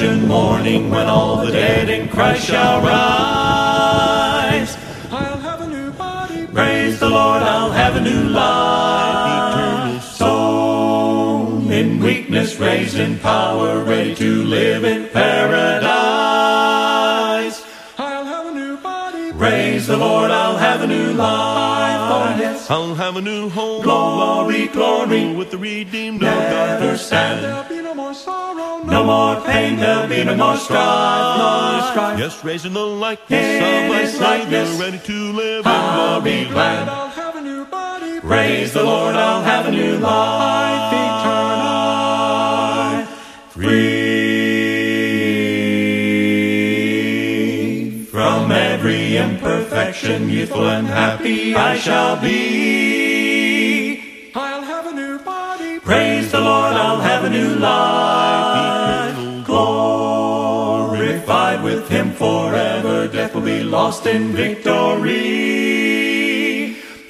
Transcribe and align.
resurrection 0.00 0.28
morning 0.28 0.90
when 0.90 1.06
all 1.06 1.44
the 1.44 1.50
dead 1.50 1.88
in 1.88 2.08
Christ 2.08 2.46
shall 2.46 2.80
rise. 2.80 4.76
I'll 5.10 5.38
have 5.38 5.60
a 5.60 5.66
new 5.66 5.90
body. 5.92 6.46
Praise 6.46 7.00
the 7.00 7.08
Lord, 7.08 7.42
I'll 7.42 7.72
have 7.72 7.96
a 7.96 8.00
new 8.00 8.28
life. 8.28 10.02
Soul 10.04 11.68
in 11.70 12.00
weakness, 12.00 12.60
raised 12.60 12.96
in 12.96 13.18
power, 13.18 13.82
ready 13.82 14.14
to 14.14 14.44
live 14.44 14.84
in 14.84 15.08
paradise. 15.08 15.88
I'll 17.98 18.24
have 18.24 18.46
a 18.46 18.52
new 18.52 18.76
body. 18.76 19.32
Praise 19.32 19.88
the 19.88 19.96
Lord, 19.96 20.30
I'll 20.30 20.58
have 20.58 20.82
a 20.82 20.86
new 20.86 21.12
life. 21.14 22.68
I'll 22.70 22.94
have 22.94 23.16
a 23.16 23.22
new 23.22 23.48
home. 23.48 23.82
Glory, 23.82 24.66
glory. 24.68 25.34
With 25.34 25.50
the 25.50 25.58
redeemed 25.58 26.20
Never 26.20 26.84
of 26.84 26.90
God. 26.90 26.98
stand. 26.98 27.77
There'll 28.88 29.04
be 29.04 29.04
no 29.04 29.04
more 29.04 29.04
sorrow. 29.04 29.04
No 29.04 29.04
more 29.04 29.36
pain, 29.46 29.76
there'll 29.76 30.08
be 30.08 30.24
no 30.24 30.34
more 30.36 30.56
strife, 30.56 31.38
no 31.38 31.88
strife. 31.90 32.18
Yes, 32.18 32.42
raising 32.44 32.72
the 32.72 32.80
likeness 32.86 33.44
In 33.44 33.62
of 33.62 33.88
my 33.90 33.98
His 34.00 34.10
Savior, 34.12 34.26
likeness. 34.26 34.80
ready 34.80 34.98
to 34.98 35.32
live 35.32 35.66
I'll 35.66 36.18
in 36.18 36.24
be 36.24 36.30
glory. 36.44 36.52
glad. 36.54 36.88
I'll 36.88 37.08
have 37.08 37.36
a 37.36 37.40
new 37.40 37.64
body. 37.66 38.20
Praise 38.20 38.72
the 38.72 38.82
Lord, 38.82 39.14
I'll 39.14 39.42
have 39.42 39.66
a 39.66 39.70
new 39.70 39.98
life 39.98 40.92
eternal. 40.92 41.68
Free 46.68 48.04
from 48.10 48.52
every 48.52 49.16
imperfection, 49.16 50.28
youthful 50.28 50.68
and 50.68 50.86
happy 50.86 51.54
I 51.54 51.76
shall 51.78 52.20
be. 52.20 54.30
I'll 54.34 54.62
have 54.62 54.86
a 54.86 54.92
new 54.94 55.18
body. 55.18 55.78
Praise 55.80 56.30
the 56.32 56.40
Lord, 56.40 56.74
I'll 56.74 57.00
have 57.00 57.24
a 57.24 57.30
new 57.30 57.54
life. 57.56 58.47
With 61.62 61.88
Him 61.88 62.12
forever, 62.12 63.08
death 63.08 63.34
will 63.34 63.42
be 63.42 63.62
lost 63.62 64.06
in 64.06 64.32
victory. 64.32 65.16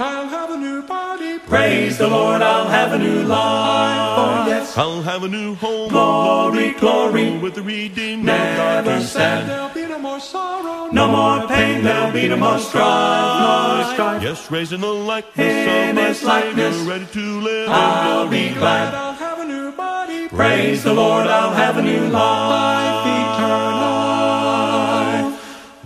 I'll 0.01 0.29
have 0.29 0.51
a 0.51 0.57
new 0.57 0.83
body. 0.83 1.39
Praise 1.41 1.99
the 1.99 2.09
Lord, 2.09 2.43
I'll 2.43 2.69
have 2.69 2.93
a 2.93 2.99
new 2.99 3.23
life. 3.23 4.19
Oh, 4.19 4.45
yes. 4.47 4.77
I'll 4.77 5.03
have 5.03 5.23
a 5.25 5.29
new 5.29 5.55
home. 5.57 5.91
Glory, 5.91 6.73
glory. 6.75 7.39
With 7.39 7.55
the 7.55 7.63
redeemed 7.63 8.25
Never 8.25 9.01
stand. 9.01 9.49
There'll 9.49 9.69
be 9.71 9.87
no 9.87 9.99
more 9.99 10.21
sorrow. 10.21 10.91
No 10.91 11.07
more 11.09 11.47
pain, 11.49 11.85
there'll 11.85 12.13
be 12.13 12.29
no 12.29 12.37
more 12.37 12.59
strife, 12.59 13.43
no 13.43 13.93
strife. 13.93 14.23
Yes, 14.23 14.51
raising 14.51 14.81
the 14.81 14.87
likeness 14.87 15.39
In 15.39 15.99
of 15.99 16.07
His 16.07 16.23
likeness. 16.23 16.77
Savior, 16.77 16.91
ready 16.91 17.07
to 17.07 17.41
live 17.41 17.69
I'll 17.69 18.29
be 18.29 18.55
glad. 18.55 18.95
I'll 18.95 19.13
have 19.13 19.39
a 19.41 19.45
new 19.45 19.71
body. 19.73 20.29
Praise 20.29 20.85
the 20.85 20.95
Lord, 20.95 21.27
I'll 21.27 21.53
have 21.53 21.77
a 21.77 21.83
new 21.83 22.09
life 22.09 23.07
eternal. 23.07 24.08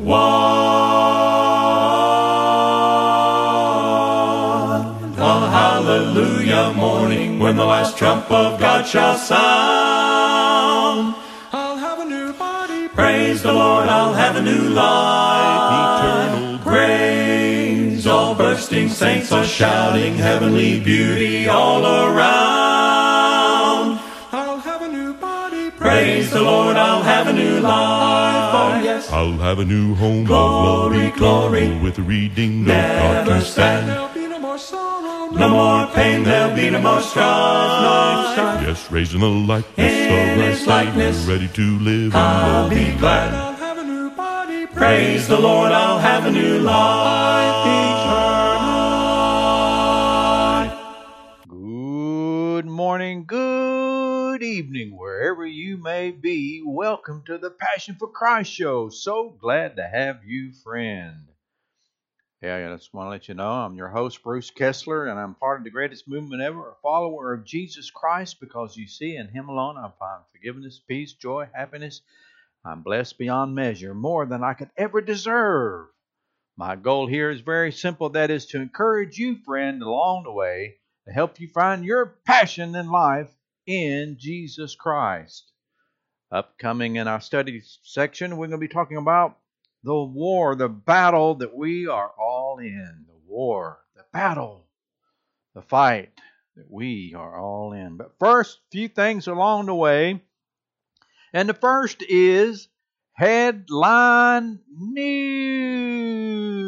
One. 0.03 0.21
A 5.17 5.49
hallelujah 5.49 6.73
morning 6.75 7.39
when 7.39 7.55
the 7.55 7.65
last 7.65 7.97
trump 7.97 8.29
of 8.29 8.59
God 8.59 8.85
shall 8.85 9.17
sound. 9.17 11.15
I'll 11.53 11.77
have 11.77 12.01
a 12.01 12.05
new 12.05 12.33
body. 12.33 12.89
Praise 12.89 13.43
the 13.45 13.53
Lord, 13.53 13.89
I'll 13.89 14.15
have 14.15 14.35
a 14.35 14.43
new 14.43 14.71
life 14.71 16.03
Eternal 16.03 16.59
Praise 16.59 18.05
all 18.09 18.35
bursting 18.35 18.89
saints 18.89 19.31
are 19.31 19.45
shouting 19.45 20.15
heavenly 20.17 20.81
beauty 20.81 21.49
all 21.49 21.87
around. 21.87 23.21
I'll 24.33 24.59
have 24.59 24.83
a 24.83 24.89
new 24.89 25.15
body. 25.15 25.71
Praise 25.71 26.33
the 26.33 26.43
Lord, 26.43 26.77
I'll 26.77 27.03
have 27.03 27.29
a 27.29 27.33
new 27.33 27.61
life. 27.61 28.42
Yes. 29.13 29.19
I'll 29.21 29.39
have 29.39 29.59
a 29.59 29.65
new 29.65 29.95
home. 29.95 30.25
Glory, 30.25 30.97
of 31.07 31.11
love, 31.11 31.19
glory. 31.19 31.79
With 31.81 31.97
the 31.97 32.03
redeemed 32.03 32.63
of 32.63 32.75
Never 32.75 33.31
God. 33.31 33.43
stand. 33.43 33.89
There'll 33.89 34.09
be 34.15 34.27
no 34.27 34.39
more 34.39 34.59
sorrow. 34.59 35.31
No 35.31 35.49
more 35.49 35.87
pain, 35.95 36.25
there'll 36.25 36.55
be 36.57 36.71
no 36.71 36.81
more 36.81 37.01
strife, 37.01 37.83
no 37.83 38.33
strife. 38.33 38.67
Yes, 38.67 38.91
raising 38.91 39.21
the 39.21 39.29
likeness 39.29 39.77
In 39.79 40.33
of 40.33 40.39
my 40.39 40.45
His 40.45 40.67
likeness. 40.67 41.17
Ready 41.27 41.49
to 41.49 41.79
live 41.81 42.15
I'll 42.15 42.65
in 42.65 42.71
be 42.71 42.85
glory. 42.85 42.99
glad. 42.99 43.35
I'll 43.35 43.55
have 43.57 43.79
a 43.79 43.85
new 43.85 44.11
body. 44.11 44.67
Praise 44.67 45.27
the 45.29 45.39
Lord, 45.41 45.73
I'll 45.73 45.99
have 45.99 46.27
a 46.27 46.31
new 46.31 46.59
life 46.61 47.67
eternal. 51.49 52.59
Good 52.59 52.67
morning, 52.67 53.25
good 53.27 53.42
evening, 54.63 54.97
wherever 54.97 55.45
you 55.45 55.77
may 55.77 56.13
be. 56.13 56.63
Welcome 56.65 57.25
to 57.27 57.37
the 57.37 57.51
Passion 57.51 57.97
for 57.99 58.07
Christ 58.07 58.53
show. 58.53 58.91
So 58.91 59.31
glad 59.31 59.75
to 59.75 59.83
have 59.83 60.21
you, 60.25 60.53
friend. 60.53 61.27
Yeah, 62.41 62.71
I 62.71 62.77
just 62.77 62.95
want 62.95 63.07
to 63.07 63.11
let 63.11 63.27
you 63.27 63.35
know 63.35 63.51
I'm 63.51 63.75
your 63.75 63.89
host, 63.89 64.23
Bruce 64.23 64.53
Kessler, 64.53 65.09
and 65.09 65.19
I'm 65.19 65.35
part 65.35 65.59
of 65.59 65.65
the 65.65 65.71
greatest 65.71 66.07
movement 66.07 66.43
ever, 66.43 66.61
a 66.61 66.75
follower 66.81 67.33
of 67.33 67.45
Jesus 67.45 67.91
Christ, 67.91 68.39
because 68.39 68.77
you 68.77 68.87
see, 68.87 69.17
in 69.17 69.27
Him 69.27 69.49
alone 69.49 69.77
I 69.77 69.91
find 69.99 70.23
forgiveness, 70.31 70.81
peace, 70.87 71.13
joy, 71.13 71.49
happiness. 71.53 72.01
I'm 72.65 72.83
blessed 72.83 73.19
beyond 73.19 73.57
measure, 73.57 73.95
more 73.95 74.27
than 74.27 74.45
I 74.45 74.55
could 74.55 74.71
ever 74.77 75.01
deserve. 75.01 75.89
My 76.57 76.77
goal 76.77 77.09
here 77.09 77.31
is 77.31 77.41
very 77.41 77.73
simple 77.73 78.11
that 78.11 78.31
is 78.31 78.47
to 78.47 78.61
encourage 78.61 79.19
you, 79.19 79.39
friend, 79.45 79.83
along 79.83 80.23
the 80.23 80.33
way 80.33 80.77
to 81.09 81.13
help 81.13 81.41
you 81.41 81.49
find 81.49 81.85
your 81.85 82.15
passion 82.25 82.77
in 82.77 82.89
life 82.89 83.29
in 83.67 84.17
Jesus 84.19 84.75
Christ. 84.75 85.53
Upcoming 86.31 86.97
in 86.97 87.09
our 87.09 87.21
study 87.21 87.63
section, 87.83 88.37
we're 88.37 88.49
going 88.49 88.61
to 88.61 88.67
be 88.67 88.73
talking 88.73 88.97
about 88.97 89.39
the 89.85 89.95
war, 89.95 90.55
the 90.55 90.69
battle 90.69 91.35
that 91.37 91.55
we 91.55 91.87
are 91.87 92.11
all 92.19 92.59
in. 92.59 93.05
The 93.07 93.21
war, 93.27 93.81
the 93.95 94.05
battle, 94.13 94.67
the 95.55 95.63
fight 95.63 96.11
that 96.57 96.71
we 96.71 97.15
are 97.17 97.39
all 97.39 97.73
in. 97.73 97.97
But 97.97 98.19
first, 98.19 98.59
a 98.59 98.71
few 98.71 98.89
things 98.89 99.27
along 99.27 99.67
the 99.67 99.75
way. 99.75 100.23
And 101.33 101.49
the 101.49 101.55
first 101.55 102.03
is 102.07 102.69
headline 103.15 104.61
news. 104.77 106.62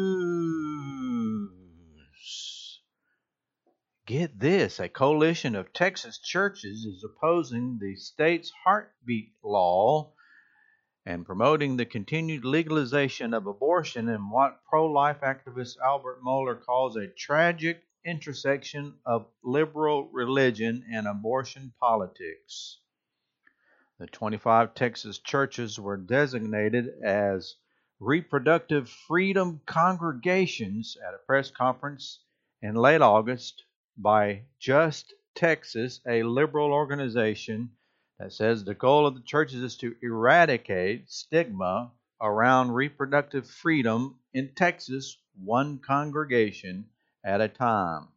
Get 4.07 4.39
this 4.39 4.79
a 4.79 4.87
coalition 4.87 5.55
of 5.55 5.73
Texas 5.73 6.19
churches 6.19 6.85
is 6.85 7.03
opposing 7.03 7.79
the 7.79 7.95
state's 7.95 8.51
heartbeat 8.63 9.33
law 9.43 10.13
and 11.07 11.25
promoting 11.25 11.75
the 11.75 11.87
continued 11.87 12.45
legalization 12.45 13.33
of 13.33 13.47
abortion 13.47 14.07
in 14.07 14.29
what 14.29 14.63
pro 14.69 14.85
life 14.85 15.21
activist 15.21 15.79
Albert 15.83 16.21
Mohler 16.23 16.63
calls 16.63 16.95
a 16.95 17.07
tragic 17.07 17.81
intersection 18.05 18.99
of 19.07 19.25
liberal 19.43 20.07
religion 20.11 20.85
and 20.93 21.07
abortion 21.07 21.73
politics. 21.79 22.81
The 23.97 24.05
25 24.05 24.75
Texas 24.75 25.17
churches 25.17 25.79
were 25.79 25.97
designated 25.97 26.89
as 27.03 27.55
reproductive 27.99 28.87
freedom 28.87 29.61
congregations 29.65 30.95
at 30.95 31.15
a 31.15 31.25
press 31.25 31.49
conference 31.49 32.19
in 32.61 32.75
late 32.75 33.01
August 33.01 33.63
by 33.97 34.41
Just 34.59 35.13
Texas, 35.35 36.01
a 36.07 36.23
liberal 36.23 36.71
organization 36.71 37.71
that 38.19 38.33
says 38.33 38.63
the 38.63 38.73
goal 38.73 39.05
of 39.05 39.15
the 39.15 39.21
churches 39.21 39.61
is 39.61 39.77
to 39.77 39.95
eradicate 40.01 41.09
stigma 41.09 41.91
around 42.21 42.71
reproductive 42.71 43.47
freedom 43.47 44.19
in 44.33 44.53
Texas, 44.55 45.17
one 45.43 45.79
congregation 45.79 46.85
at 47.23 47.41
a 47.41 47.47
time. 47.47 48.07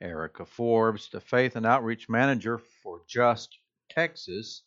Erica 0.00 0.44
Forbes, 0.44 1.08
the 1.10 1.20
faith 1.20 1.54
and 1.54 1.64
outreach 1.64 2.08
manager 2.08 2.58
for 2.58 3.02
Just 3.06 3.58
Texas, 3.88 4.62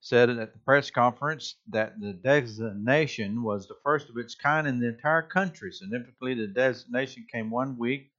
said 0.00 0.28
at 0.30 0.52
the 0.52 0.58
press 0.60 0.90
conference 0.90 1.56
that 1.68 1.98
the 2.00 2.12
designation 2.12 3.42
was 3.42 3.66
the 3.66 3.78
first 3.82 4.08
of 4.10 4.16
its 4.18 4.34
kind 4.34 4.66
in 4.66 4.78
the 4.78 4.88
entire 4.88 5.22
country. 5.22 5.72
Significantly, 5.72 6.34
the 6.34 6.46
designation 6.46 7.26
came 7.32 7.50
one 7.50 7.78
week 7.78 8.10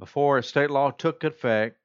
before 0.00 0.38
a 0.38 0.42
state 0.42 0.70
law 0.70 0.90
took 0.90 1.22
effect 1.22 1.76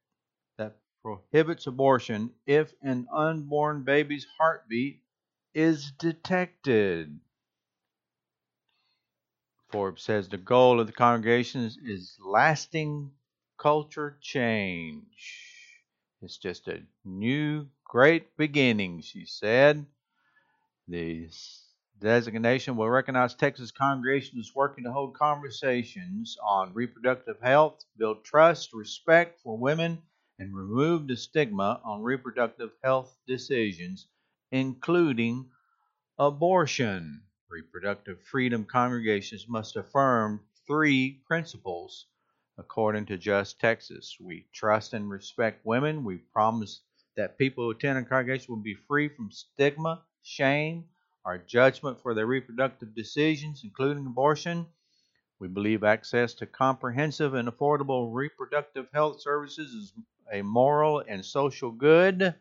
that 0.58 0.78
prohibits 1.04 1.68
abortion 1.68 2.32
if 2.48 2.74
an 2.82 3.08
unborn 3.14 3.84
baby's 3.84 4.26
heartbeat 4.40 5.04
is 5.54 5.92
detected. 6.00 7.20
Forbes 9.70 10.02
says 10.02 10.30
the 10.30 10.38
goal 10.38 10.80
of 10.80 10.88
the 10.88 10.94
congregation 10.94 11.70
is, 11.86 12.18
lasting 12.26 13.12
culture 13.58 14.18
change. 14.22 15.76
It's 16.22 16.38
just 16.38 16.68
a 16.68 16.82
new, 17.04 17.68
great 17.84 18.36
beginning, 18.38 19.02
she 19.02 19.26
said. 19.26 19.86
The 20.88 21.28
designation 22.00 22.76
will 22.76 22.90
recognize 22.90 23.36
Texas 23.36 23.72
congregations 23.72 24.54
working 24.56 24.84
to 24.84 24.92
hold 24.92 25.16
conversations 25.16 26.38
on 26.44 26.74
reproductive 26.74 27.40
health, 27.42 27.84
build 27.98 28.24
trust, 28.24 28.74
respect 28.74 29.40
for 29.42 29.58
women, 29.58 30.02
and 30.40 30.56
remove 30.56 31.08
the 31.08 31.16
stigma 31.16 31.82
on 31.86 32.02
reproductive 32.02 32.72
health 32.84 33.18
decisions 33.28 34.08
including 34.52 35.50
abortion. 36.20 37.22
Reproductive 37.50 38.22
freedom 38.24 38.66
congregations 38.66 39.48
must 39.48 39.76
affirm 39.76 40.42
three 40.68 41.22
principles 41.28 42.08
according 42.58 43.06
to 43.08 43.18
Just 43.18 43.60
Texas. 43.60 44.18
We 44.20 44.48
trust 44.54 44.94
and 44.94 45.10
respect 45.10 45.66
women. 45.66 46.04
We 46.04 46.18
promise 46.18 46.82
that 47.18 47.38
people 47.38 47.66
who 47.66 47.72
attend 47.72 47.98
our 47.98 48.04
congregation 48.04 48.54
will 48.54 48.62
be 48.62 48.76
free 48.88 49.10
from 49.10 49.32
stigma, 49.32 50.04
shame, 50.24 50.86
or 51.26 51.40
judgment 51.40 52.00
for 52.00 52.14
their 52.14 52.28
reproductive 52.28 52.94
decisions, 52.96 53.62
including 53.64 54.06
abortion. 54.06 54.68
We 55.40 55.48
believe 55.48 55.84
access 55.84 56.34
to 56.36 56.46
comprehensive 56.46 57.34
and 57.34 57.50
affordable 57.50 58.14
reproductive 58.14 58.88
health 58.94 59.22
services 59.22 59.74
is 59.74 59.94
a 60.32 60.42
moral 60.42 61.04
and 61.08 61.26
social 61.26 61.72
good. 61.72 62.36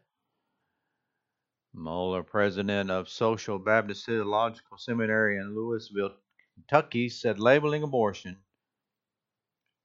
Mohler, 1.74 2.24
president 2.24 2.90
of 2.90 3.08
Southern 3.08 3.64
Baptist 3.64 4.06
Theological 4.06 4.78
Seminary 4.78 5.38
in 5.38 5.56
Louisville, 5.56 6.14
Kentucky, 6.54 7.08
said 7.08 7.40
labeling 7.40 7.82
abortion 7.82 8.36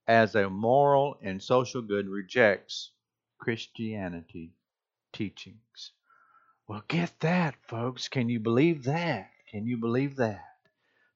as 0.07 0.35
a 0.35 0.49
moral 0.49 1.17
and 1.21 1.41
social 1.41 1.81
good 1.81 2.07
rejects 2.07 2.91
Christianity 3.39 4.53
teachings. 5.13 5.93
Well, 6.69 6.83
get 6.87 7.19
that, 7.21 7.55
folks. 7.67 8.09
Can 8.09 8.29
you 8.29 8.39
believe 8.39 8.83
that? 8.83 9.31
Can 9.49 9.65
you 9.65 9.77
believe 9.77 10.17
that? 10.17 10.45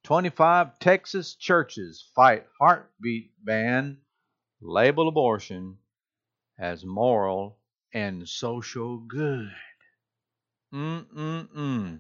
25 0.02 0.80
Texas 0.80 1.36
churches 1.36 2.10
fight 2.16 2.48
heartbeat 2.60 3.34
ban, 3.46 4.00
label 4.62 5.08
abortion 5.08 5.78
as 6.58 6.84
moral 6.84 7.60
and 7.94 8.28
social 8.28 8.98
good. 8.98 9.52
Mm-mm-mm. 10.74 12.00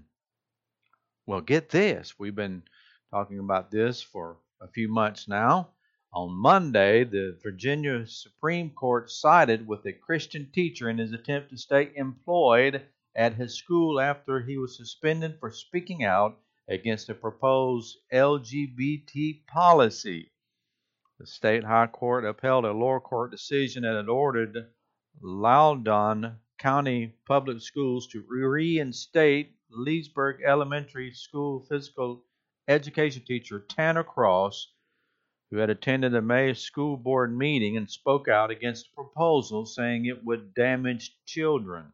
Well, 1.27 1.41
get 1.41 1.69
this. 1.69 2.17
We've 2.17 2.33
been 2.33 2.63
talking 3.11 3.37
about 3.37 3.69
this 3.69 4.01
for 4.01 4.37
a 4.61 4.67
few 4.67 4.87
months 4.87 5.27
now. 5.27 5.69
On 6.11 6.31
Monday, 6.31 7.03
the 7.03 7.37
Virginia 7.43 8.07
Supreme 8.07 8.71
Court 8.71 9.11
sided 9.11 9.67
with 9.67 9.85
a 9.85 9.93
Christian 9.93 10.49
teacher 10.51 10.89
in 10.89 10.97
his 10.97 11.13
attempt 11.13 11.51
to 11.51 11.57
stay 11.57 11.91
employed 11.95 12.81
at 13.15 13.35
his 13.35 13.55
school 13.55 13.99
after 13.99 14.41
he 14.41 14.57
was 14.57 14.75
suspended 14.75 15.39
for 15.39 15.51
speaking 15.51 16.03
out 16.03 16.39
against 16.67 17.09
a 17.09 17.13
proposed 17.13 17.97
LGBT 18.11 19.45
policy. 19.47 20.31
The 21.19 21.27
state 21.27 21.63
high 21.63 21.87
court 21.87 22.25
upheld 22.25 22.65
a 22.65 22.71
lower 22.71 22.99
court 22.99 23.31
decision 23.31 23.83
that 23.83 23.95
had 23.95 24.09
ordered 24.09 24.71
Loudoun 25.21 26.39
County 26.57 27.15
Public 27.25 27.61
Schools 27.61 28.07
to 28.07 28.25
reinstate 28.27 29.55
Leesburg 29.69 30.41
Elementary 30.43 31.11
School 31.11 31.65
physical 31.69 32.25
education 32.67 33.23
teacher 33.25 33.59
Tanner 33.59 34.03
Cross 34.03 34.73
who 35.53 35.59
had 35.59 35.69
attended 35.69 36.15
a 36.15 36.21
May 36.21 36.51
school 36.55 36.97
board 36.97 37.37
meeting 37.37 37.77
and 37.77 37.87
spoke 37.87 38.27
out 38.27 38.49
against 38.49 38.89
the 38.89 38.95
proposal, 38.95 39.67
saying 39.67 40.05
it 40.05 40.23
would 40.25 40.55
damage 40.55 41.15
children. 41.27 41.93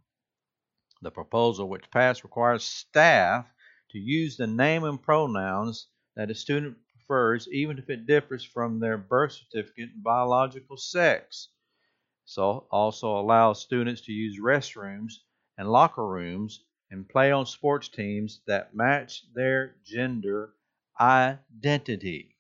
The 1.01 1.11
proposal, 1.11 1.69
which 1.69 1.89
passed, 1.91 2.23
requires 2.23 2.63
staff 2.63 3.51
to 3.91 3.97
use 3.97 4.35
the 4.35 4.47
name 4.47 4.83
and 4.83 5.01
pronouns 5.01 5.87
that 6.15 6.29
a 6.29 6.35
student 6.35 6.77
prefers, 6.91 7.47
even 7.47 7.79
if 7.79 7.89
it 7.89 8.05
differs 8.05 8.43
from 8.43 8.79
their 8.79 8.97
birth 8.97 9.31
certificate 9.31 9.91
and 9.93 10.03
biological 10.03 10.75
sex. 10.77 11.49
So, 12.25 12.67
also 12.69 13.17
allows 13.17 13.61
students 13.61 14.01
to 14.01 14.11
use 14.11 14.39
restrooms 14.39 15.13
and 15.57 15.71
locker 15.71 16.05
rooms 16.05 16.63
and 16.91 17.07
play 17.07 17.31
on 17.31 17.45
sports 17.45 17.87
teams 17.87 18.41
that 18.45 18.75
match 18.75 19.23
their 19.33 19.77
gender 19.83 20.53
identity. 20.99 22.35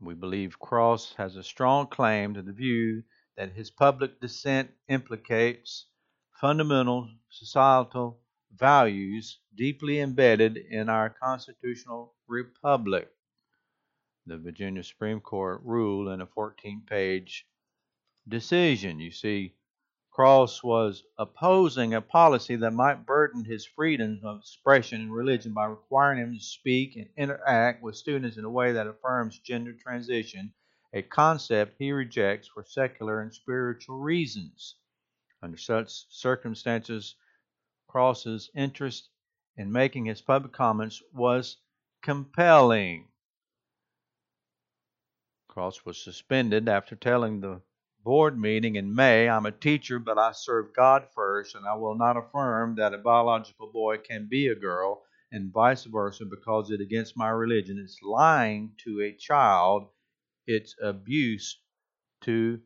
We 0.00 0.14
believe 0.14 0.58
Cross 0.58 1.14
has 1.16 1.36
a 1.36 1.42
strong 1.42 1.86
claim 1.88 2.34
to 2.34 2.42
the 2.42 2.52
view 2.52 3.04
that 3.36 3.52
his 3.52 3.70
public 3.70 4.20
dissent 4.20 4.70
implicates 4.88 5.86
fundamental 6.40 7.08
societal 7.30 8.20
values 8.54 9.38
deeply 9.54 10.00
embedded 10.00 10.58
in 10.58 10.88
our 10.90 11.08
constitutional 11.08 12.14
republic. 12.28 13.10
The 14.26 14.36
Virginia 14.36 14.82
Supreme 14.82 15.20
Court 15.20 15.62
ruled 15.64 16.08
in 16.08 16.20
a 16.20 16.26
14 16.26 16.82
page 16.86 17.46
decision. 18.28 19.00
You 19.00 19.10
see, 19.10 19.54
Cross 20.10 20.62
was 20.62 21.04
opposing 21.16 21.94
a 21.94 22.02
policy 22.02 22.56
that 22.56 22.72
might 22.72 23.06
burden 23.06 23.44
his 23.44 23.64
freedom 23.64 24.20
of 24.22 24.40
expression 24.40 25.00
and 25.02 25.14
religion 25.14 25.54
by 25.54 25.66
requiring 25.66 26.18
him 26.18 26.34
to 26.34 26.44
speak 26.44 26.96
and 26.96 27.08
interact 27.16 27.82
with 27.82 27.96
students 27.96 28.36
in 28.36 28.44
a 28.44 28.50
way 28.50 28.72
that 28.72 28.86
affirms 28.86 29.38
gender 29.38 29.72
transition, 29.72 30.52
a 30.92 31.02
concept 31.02 31.76
he 31.78 31.92
rejects 31.92 32.48
for 32.48 32.64
secular 32.64 33.20
and 33.20 33.32
spiritual 33.32 33.98
reasons. 33.98 34.76
Under 35.42 35.58
such 35.58 35.90
circumstances, 36.08 37.14
Cross's 37.88 38.50
interest 38.54 39.10
in 39.56 39.70
making 39.72 40.06
his 40.06 40.20
public 40.20 40.52
comments 40.52 41.02
was 41.12 41.58
compelling. 42.02 43.08
Cross 45.48 45.84
was 45.84 46.02
suspended 46.02 46.68
after 46.68 46.96
telling 46.96 47.40
the 47.40 47.62
board 48.04 48.38
meeting 48.38 48.76
in 48.76 48.94
May, 48.94 49.28
I'm 49.28 49.46
a 49.46 49.50
teacher, 49.50 49.98
but 49.98 50.18
I 50.18 50.32
serve 50.32 50.74
God 50.74 51.08
first, 51.14 51.54
and 51.54 51.66
I 51.66 51.74
will 51.74 51.96
not 51.96 52.16
affirm 52.16 52.76
that 52.76 52.94
a 52.94 52.98
biological 52.98 53.72
boy 53.72 53.98
can 53.98 54.28
be 54.28 54.46
a 54.48 54.54
girl, 54.54 55.02
and 55.32 55.52
vice 55.52 55.84
versa, 55.84 56.24
because 56.24 56.70
it's 56.70 56.82
against 56.82 57.16
my 57.16 57.30
religion. 57.30 57.80
It's 57.82 58.00
lying 58.02 58.72
to 58.84 59.00
a 59.02 59.12
child, 59.12 59.88
it's 60.46 60.76
abuse 60.80 61.58
to 62.22 62.60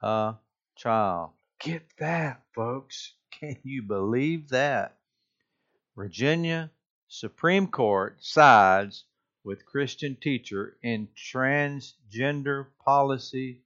a 0.00 0.34
child. 0.76 1.30
Get 1.64 1.96
that, 1.98 2.42
folks. 2.54 3.14
Can 3.30 3.56
you 3.62 3.82
believe 3.82 4.50
that? 4.50 4.98
Virginia 5.96 6.70
Supreme 7.08 7.68
Court 7.68 8.22
sides 8.22 9.04
with 9.44 9.64
Christian 9.64 10.14
teacher 10.20 10.76
in 10.82 11.08
transgender 11.16 12.66
policy 12.84 13.62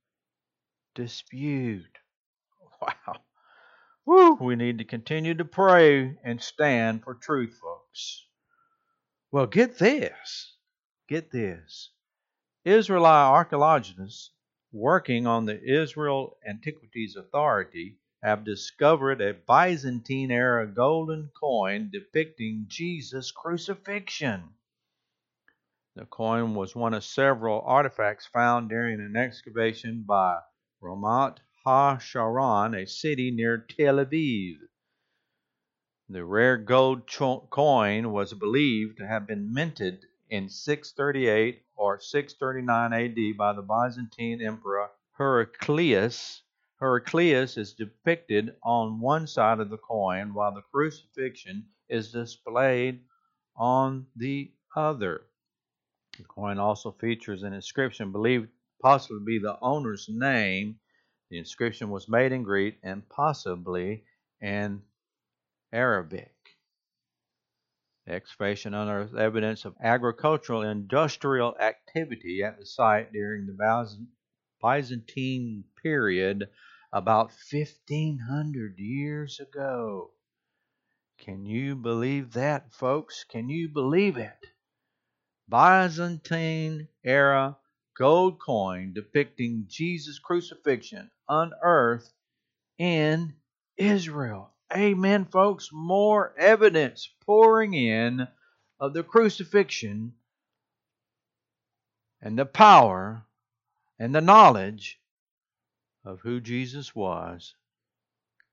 dispute. 0.94 1.98
Wow. 2.80 3.16
Woo, 4.06 4.34
we 4.34 4.54
need 4.54 4.78
to 4.78 4.84
continue 4.84 5.34
to 5.34 5.44
pray 5.44 6.16
and 6.22 6.40
stand 6.40 7.02
for 7.02 7.14
truth, 7.14 7.58
folks. 7.60 8.24
Well, 9.32 9.46
get 9.46 9.76
this. 9.76 10.54
Get 11.08 11.32
this. 11.32 11.90
Israelite 12.64 13.32
archaeologists 13.32 14.30
working 14.72 15.26
on 15.26 15.46
the 15.46 15.62
Israel 15.62 16.36
Antiquities 16.46 17.16
Authority 17.16 17.98
have 18.22 18.44
discovered 18.44 19.20
a 19.20 19.32
Byzantine 19.32 20.30
era 20.30 20.66
golden 20.66 21.30
coin 21.38 21.88
depicting 21.90 22.66
Jesus' 22.68 23.30
crucifixion. 23.30 24.54
The 25.94 26.04
coin 26.04 26.54
was 26.54 26.76
one 26.76 26.94
of 26.94 27.04
several 27.04 27.62
artifacts 27.62 28.26
found 28.26 28.68
during 28.68 29.00
an 29.00 29.16
excavation 29.16 30.02
by 30.02 30.38
Ramat 30.82 31.38
HaSharon, 31.66 32.76
a 32.76 32.86
city 32.86 33.30
near 33.30 33.58
Tel 33.58 33.96
Aviv. 33.96 34.58
The 36.08 36.24
rare 36.24 36.56
gold 36.56 37.08
coin 37.50 38.12
was 38.12 38.32
believed 38.34 38.98
to 38.98 39.06
have 39.06 39.26
been 39.26 39.52
minted 39.52 40.06
in 40.30 40.48
638 40.48 41.62
or 41.76 42.00
639 42.00 42.92
AD 42.92 43.36
by 43.36 43.52
the 43.52 43.62
Byzantine 43.62 44.42
Emperor 44.42 44.90
Heraclius. 45.16 46.42
Heraclius 46.80 47.56
is 47.56 47.72
depicted 47.72 48.54
on 48.62 49.00
one 49.00 49.26
side 49.26 49.58
of 49.58 49.70
the 49.70 49.78
coin 49.78 50.32
while 50.34 50.54
the 50.54 50.62
crucifixion 50.72 51.66
is 51.88 52.12
displayed 52.12 53.00
on 53.56 54.06
the 54.14 54.52
other. 54.76 55.22
The 56.16 56.24
coin 56.24 56.58
also 56.58 56.92
features 56.92 57.42
an 57.42 57.52
inscription 57.52 58.12
believed 58.12 58.48
possibly 58.80 59.18
to 59.18 59.24
be 59.24 59.38
the 59.38 59.58
owner's 59.60 60.08
name. 60.08 60.78
The 61.30 61.38
inscription 61.38 61.90
was 61.90 62.08
made 62.08 62.32
in 62.32 62.42
Greek 62.42 62.78
and 62.82 63.08
possibly 63.08 64.04
in 64.40 64.82
Arabic. 65.72 66.37
Excavation 68.08 68.72
unearthed 68.72 69.14
evidence 69.14 69.64
of 69.64 69.76
agricultural 69.82 70.62
industrial 70.62 71.54
activity 71.60 72.42
at 72.42 72.58
the 72.58 72.64
site 72.64 73.12
during 73.12 73.46
the 73.46 73.52
Byzantine 74.62 75.64
period 75.82 76.48
about 76.92 77.30
1500 77.50 78.78
years 78.78 79.38
ago. 79.40 80.10
Can 81.18 81.44
you 81.44 81.76
believe 81.76 82.32
that, 82.32 82.72
folks? 82.72 83.24
Can 83.24 83.50
you 83.50 83.68
believe 83.68 84.16
it? 84.16 84.38
Byzantine 85.48 86.88
era 87.04 87.58
gold 87.96 88.38
coin 88.38 88.92
depicting 88.94 89.66
Jesus' 89.68 90.18
crucifixion 90.18 91.10
unearthed 91.28 92.12
in 92.78 93.34
Israel. 93.76 94.54
Amen, 94.74 95.26
folks, 95.26 95.70
more 95.72 96.34
evidence 96.38 97.10
pouring 97.24 97.74
in 97.74 98.26
of 98.80 98.92
the 98.94 99.02
crucifixion 99.02 100.14
and 102.20 102.38
the 102.38 102.46
power 102.46 103.22
and 103.98 104.14
the 104.14 104.20
knowledge 104.20 105.00
of 106.04 106.20
who 106.20 106.40
Jesus 106.40 106.94
was 106.94 107.54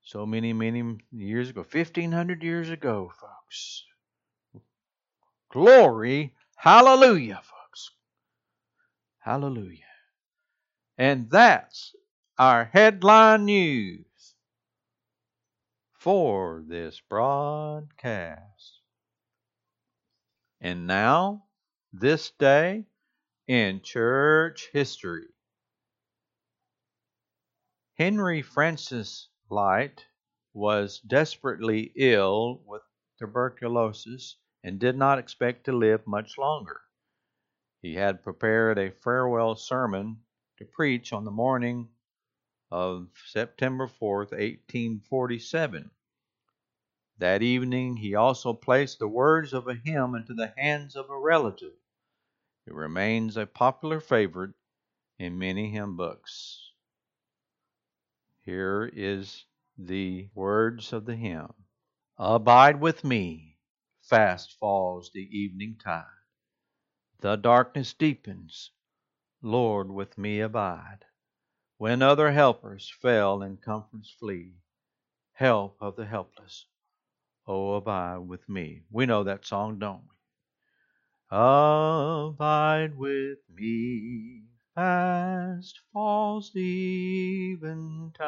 so 0.03 0.25
many, 0.25 0.53
many 0.53 0.97
years 1.11 1.49
ago. 1.49 1.61
1500 1.61 2.43
years 2.43 2.69
ago, 2.69 3.11
folks. 3.19 3.83
Glory, 5.51 6.33
hallelujah, 6.55 7.41
folks. 7.43 7.91
Hallelujah. 9.19 9.79
And 10.97 11.29
that's 11.29 11.95
our 12.37 12.65
headline 12.65 13.45
news 13.45 14.05
for 16.05 16.63
this 16.67 17.01
broadcast. 17.09 18.81
And 20.61 20.85
now, 20.85 21.45
this 21.91 22.29
day 22.37 22.85
in 23.47 23.81
church 23.81 24.69
history. 24.71 25.25
Henry 27.95 28.43
Francis 28.43 29.29
Lyte 29.49 30.05
was 30.53 30.99
desperately 30.99 31.91
ill 31.95 32.61
with 32.67 32.83
tuberculosis 33.17 34.37
and 34.63 34.77
did 34.77 34.95
not 34.95 35.17
expect 35.17 35.65
to 35.65 35.71
live 35.71 36.05
much 36.05 36.37
longer. 36.37 36.81
He 37.81 37.95
had 37.95 38.21
prepared 38.21 38.77
a 38.77 38.91
farewell 38.91 39.55
sermon 39.55 40.17
to 40.59 40.65
preach 40.65 41.13
on 41.13 41.25
the 41.25 41.31
morning 41.31 41.89
of 42.69 43.07
September 43.25 43.87
4, 43.87 44.17
1847. 44.19 45.89
That 47.17 47.41
evening, 47.41 47.97
he 47.97 48.13
also 48.13 48.53
placed 48.53 48.99
the 48.99 49.07
words 49.07 49.53
of 49.53 49.67
a 49.67 49.73
hymn 49.75 50.15
into 50.15 50.33
the 50.33 50.53
hands 50.57 50.95
of 50.95 51.09
a 51.09 51.17
relative. 51.17 51.77
It 52.65 52.73
remains 52.73 53.37
a 53.37 53.45
popular 53.45 54.01
favorite 54.01 54.53
in 55.17 55.39
many 55.39 55.69
hymn 55.71 55.95
books. 55.95 56.71
Here 58.41 58.91
is 58.93 59.45
the 59.77 60.29
words 60.33 60.91
of 60.93 61.05
the 61.05 61.15
hymn 61.15 61.53
Abide 62.17 62.79
with 62.81 63.03
me, 63.03 63.59
fast 64.01 64.57
falls 64.59 65.11
the 65.11 65.27
evening 65.37 65.77
tide. 65.77 66.05
The 67.19 67.35
darkness 67.35 67.93
deepens, 67.93 68.71
Lord, 69.41 69.89
with 69.91 70.17
me 70.17 70.41
abide. 70.41 71.05
When 71.77 72.01
other 72.01 72.31
helpers 72.31 72.89
fail 72.89 73.41
and 73.41 73.61
comforts 73.61 74.11
flee, 74.11 74.55
help 75.33 75.77
of 75.81 75.95
the 75.95 76.05
helpless, 76.05 76.67
oh, 77.47 77.75
abide 77.75 78.19
with 78.19 78.47
me. 78.49 78.81
We 78.91 79.05
know 79.05 79.23
that 79.23 79.45
song, 79.45 79.79
don't 79.79 80.03
we? 80.03 80.09
Abide 81.31 82.97
with 82.97 83.39
me, 83.49 84.43
fast 84.73 85.81
falls 85.91 86.51
the 86.53 87.53
eventide. 87.53 88.25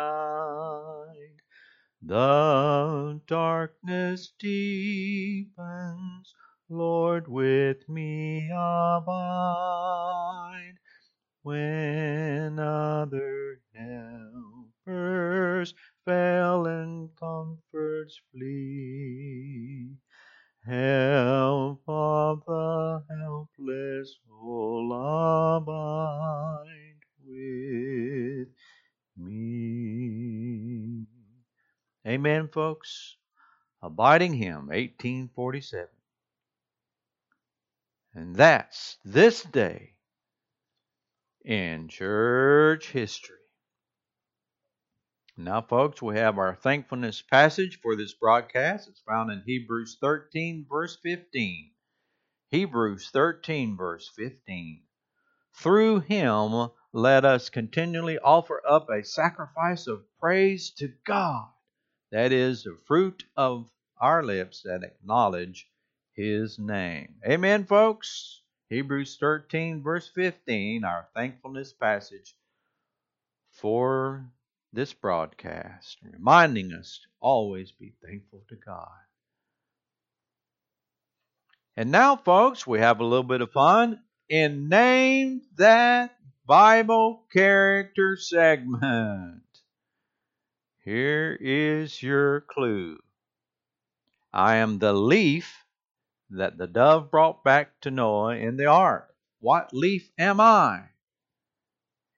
The 2.02 3.22
darkness 3.28 4.34
deepens, 4.38 6.36
Lord, 6.70 7.28
with 7.28 7.90
me 7.90 8.50
abide. 8.52 9.16
When 11.42 12.60
other 12.60 13.62
helpers 13.74 15.74
fail 16.08 16.66
and 16.68 17.10
comforts 17.20 18.22
flee, 18.32 19.90
help 20.66 21.82
of 21.86 22.44
the 22.48 23.04
helpless, 23.10 24.18
all 24.32 24.94
abide 25.58 27.02
with 27.26 28.48
me. 29.18 31.06
Amen, 32.08 32.48
folks. 32.54 33.18
Abiding 33.82 34.34
Hymn, 34.34 34.68
1847. 34.68 35.90
And 38.14 38.34
that's 38.34 38.98
this 39.04 39.44
day 39.44 39.96
in 41.44 41.90
church 41.90 42.92
history. 42.92 43.37
Now, 45.40 45.62
folks, 45.62 46.02
we 46.02 46.16
have 46.16 46.40
our 46.40 46.56
thankfulness 46.56 47.22
passage 47.22 47.80
for 47.80 47.96
this 47.96 48.12
broadcast. 48.12 48.90
It's 48.90 49.02
found 49.02 49.32
in 49.32 49.44
Hebrews 49.46 50.00
13, 50.02 50.66
verse 50.68 50.98
15. 51.04 51.70
Hebrews 52.50 53.12
13, 53.12 53.78
verse 53.78 54.10
15. 54.16 54.82
Through 55.54 56.00
him, 56.00 56.72
let 56.92 57.24
us 57.24 57.50
continually 57.50 58.18
offer 58.18 58.64
up 58.68 58.90
a 58.90 59.04
sacrifice 59.04 59.86
of 59.86 60.06
praise 60.20 60.72
to 60.80 60.92
God. 61.06 61.50
That 62.12 62.32
is 62.32 62.64
the 62.64 62.76
fruit 62.88 63.24
of 63.36 63.70
our 64.02 64.24
lips 64.24 64.64
that 64.64 64.84
acknowledge 64.84 65.70
his 66.14 66.58
name. 66.58 67.14
Amen, 67.24 67.66
folks. 67.66 68.42
Hebrews 68.70 69.18
13, 69.20 69.84
verse 69.84 70.08
15, 70.08 70.84
our 70.84 71.08
thankfulness 71.14 71.74
passage 71.74 72.36
for 73.52 74.32
this 74.74 74.94
broadcast, 74.94 75.98
reminding 76.04 76.74
us 76.74 77.00
to 77.04 77.08
always 77.20 77.72
be 77.72 77.94
thankful 78.06 78.44
to 78.50 78.56
God. 78.56 78.88
And 81.76 81.92
now, 81.92 82.16
folks, 82.16 82.66
we 82.66 82.80
have 82.80 83.00
a 83.00 83.06
little 83.06 83.24
bit 83.24 83.42
of 83.42 83.52
fun 83.52 84.02
in 84.30 84.68
Name 84.68 85.42
That 85.58 86.16
Bible 86.46 87.24
Character 87.32 88.18
segment. 88.18 89.44
Here 90.84 91.38
is 91.40 92.02
your 92.02 92.42
clue 92.42 92.98
I 94.34 94.56
am 94.56 94.80
the 94.80 94.94
leaf 94.94 95.66
that 96.30 96.58
the 96.58 96.68
dove 96.68 97.12
brought 97.12 97.44
back 97.44 97.80
to 97.82 97.92
Noah 97.92 98.36
in 98.36 98.58
the 98.58 98.66
ark. 98.66 99.14
What 99.40 99.74
leaf 99.74 100.12
am 100.18 100.40
I? 100.40 100.84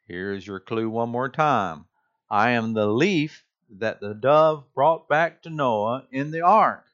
Here 0.07 0.31
is 0.33 0.47
your 0.47 0.59
clue 0.59 0.89
one 0.89 1.09
more 1.09 1.29
time. 1.29 1.85
I 2.29 2.51
am 2.51 2.73
the 2.73 2.87
leaf 2.87 3.43
that 3.77 3.99
the 3.99 4.13
dove 4.13 4.65
brought 4.73 5.07
back 5.07 5.41
to 5.43 5.49
Noah 5.49 6.05
in 6.11 6.31
the 6.31 6.41
ark. 6.41 6.85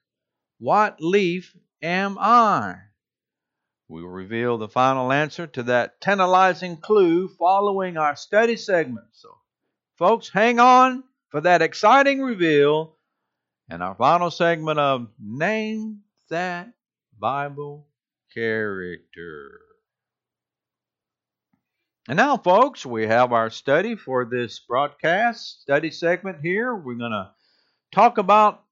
What 0.59 1.01
leaf 1.01 1.55
am 1.81 2.17
I? 2.19 2.77
We 3.87 4.01
will 4.01 4.09
reveal 4.09 4.57
the 4.57 4.69
final 4.69 5.11
answer 5.11 5.45
to 5.47 5.63
that 5.63 6.01
tantalizing 6.01 6.77
clue 6.77 7.27
following 7.27 7.97
our 7.97 8.15
study 8.15 8.55
segment. 8.55 9.07
So, 9.11 9.29
folks, 9.97 10.29
hang 10.29 10.59
on 10.59 11.03
for 11.29 11.41
that 11.41 11.61
exciting 11.61 12.21
reveal 12.21 12.95
and 13.69 13.83
our 13.83 13.95
final 13.95 14.31
segment 14.31 14.79
of 14.79 15.09
Name 15.19 16.01
That 16.29 16.71
Bible 17.19 17.87
Character. 18.33 19.64
And 22.07 22.17
now, 22.17 22.37
folks, 22.37 22.85
we 22.85 23.07
have 23.07 23.33
our 23.33 23.49
study 23.49 23.95
for 23.95 24.25
this 24.25 24.59
broadcast 24.59 25.61
study 25.61 25.89
segment 25.89 26.39
here. 26.41 26.75
We're 26.75 26.99
going 26.99 27.11
to 27.11 27.31
talk 27.91 28.19
about 28.19 28.63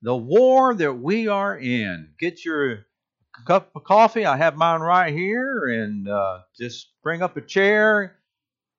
the 0.00 0.16
war 0.16 0.74
that 0.74 0.94
we 0.94 1.28
are 1.28 1.58
in. 1.58 2.14
Get 2.18 2.42
your 2.42 2.86
cup 3.46 3.70
of 3.74 3.84
coffee. 3.84 4.24
I 4.24 4.38
have 4.38 4.56
mine 4.56 4.80
right 4.80 5.12
here, 5.12 5.66
and 5.66 6.08
uh, 6.08 6.40
just 6.58 6.88
bring 7.02 7.20
up 7.20 7.36
a 7.36 7.42
chair. 7.42 8.16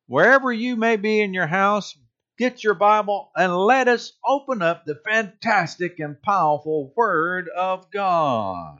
Wherever 0.08 0.52
you 0.52 0.76
may 0.76 0.96
be 0.96 1.22
in 1.22 1.36
your 1.36 1.48
house, 1.48 1.96
get 2.40 2.64
your 2.64 2.74
Bible 2.74 3.32
and 3.36 3.56
let 3.56 3.88
us 3.88 4.14
open 4.26 4.62
up 4.62 4.86
the 4.86 4.96
fantastic 4.96 6.00
and 6.00 6.20
powerful 6.22 6.92
Word 6.96 7.50
of 7.50 7.92
God. 7.92 8.80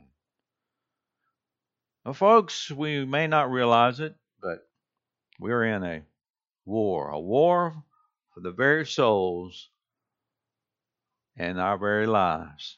Well, 2.04 2.14
folks, 2.14 2.72
we 2.72 3.06
may 3.06 3.28
not 3.28 3.52
realize 3.52 4.00
it, 4.00 4.16
but 5.40 5.46
we're 5.46 5.66
in 5.66 5.84
a 5.84 6.02
war, 6.66 7.10
a 7.10 7.20
war 7.20 7.84
for 8.34 8.42
the 8.42 8.52
very 8.52 8.86
souls 8.86 9.70
and 11.38 11.60
our 11.60 11.78
very 11.78 12.08
lives. 12.08 12.78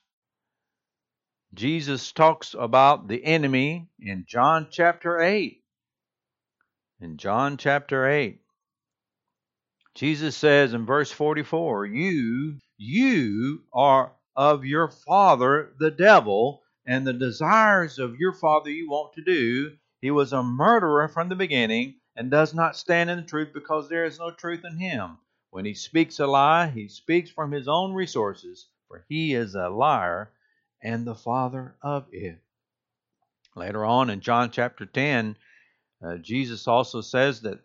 Jesus 1.54 2.12
talks 2.12 2.56
about 2.58 3.08
the 3.08 3.24
enemy 3.24 3.88
in 4.00 4.26
John 4.28 4.68
chapter 4.70 5.20
8. 5.20 5.64
In 7.00 7.18
John 7.18 7.58
chapter 7.58 8.08
8, 8.08 8.42
Jesus 9.96 10.36
says 10.36 10.74
in 10.74 10.86
verse 10.86 11.12
44, 11.12 11.86
You, 11.86 12.58
you 12.78 13.64
are 13.74 14.14
of 14.36 14.66
your 14.66 14.90
father 14.90 15.74
the 15.80 15.92
devil, 15.92 16.62
and 16.86 17.06
the 17.06 17.14
desires 17.14 18.00
of 18.00 18.16
your 18.18 18.34
father 18.34 18.70
you 18.70 18.90
want 18.90 19.14
to 19.14 19.24
do. 19.24 19.76
He 20.00 20.12
was 20.12 20.32
a 20.32 20.44
murderer 20.44 21.08
from 21.08 21.30
the 21.30 21.36
beginning 21.36 21.96
and 22.18 22.32
does 22.32 22.54
not 22.54 22.76
stand 22.76 23.12
in 23.12 23.18
the 23.18 23.24
truth 23.24 23.50
because 23.54 23.88
there 23.88 24.04
is 24.04 24.18
no 24.18 24.32
truth 24.32 24.66
in 24.66 24.78
him. 24.78 25.20
When 25.52 25.66
he 25.66 25.76
speaks 25.76 26.20
a 26.20 26.26
lie, 26.28 26.68
he 26.68 26.90
speaks 26.90 27.30
from 27.30 27.52
his 27.52 27.68
own 27.68 27.94
resources, 27.94 28.68
for 28.88 29.06
he 29.08 29.36
is 29.36 29.54
a 29.54 29.70
liar 29.70 30.34
and 30.82 31.06
the 31.06 31.16
father 31.16 31.76
of 31.82 32.08
it. 32.12 32.40
Later 33.56 33.86
on 33.86 34.10
in 34.10 34.22
John 34.22 34.52
chapter 34.52 34.86
10, 34.86 35.38
uh, 36.04 36.18
Jesus 36.18 36.68
also 36.68 37.02
says 37.02 37.42
that 37.42 37.60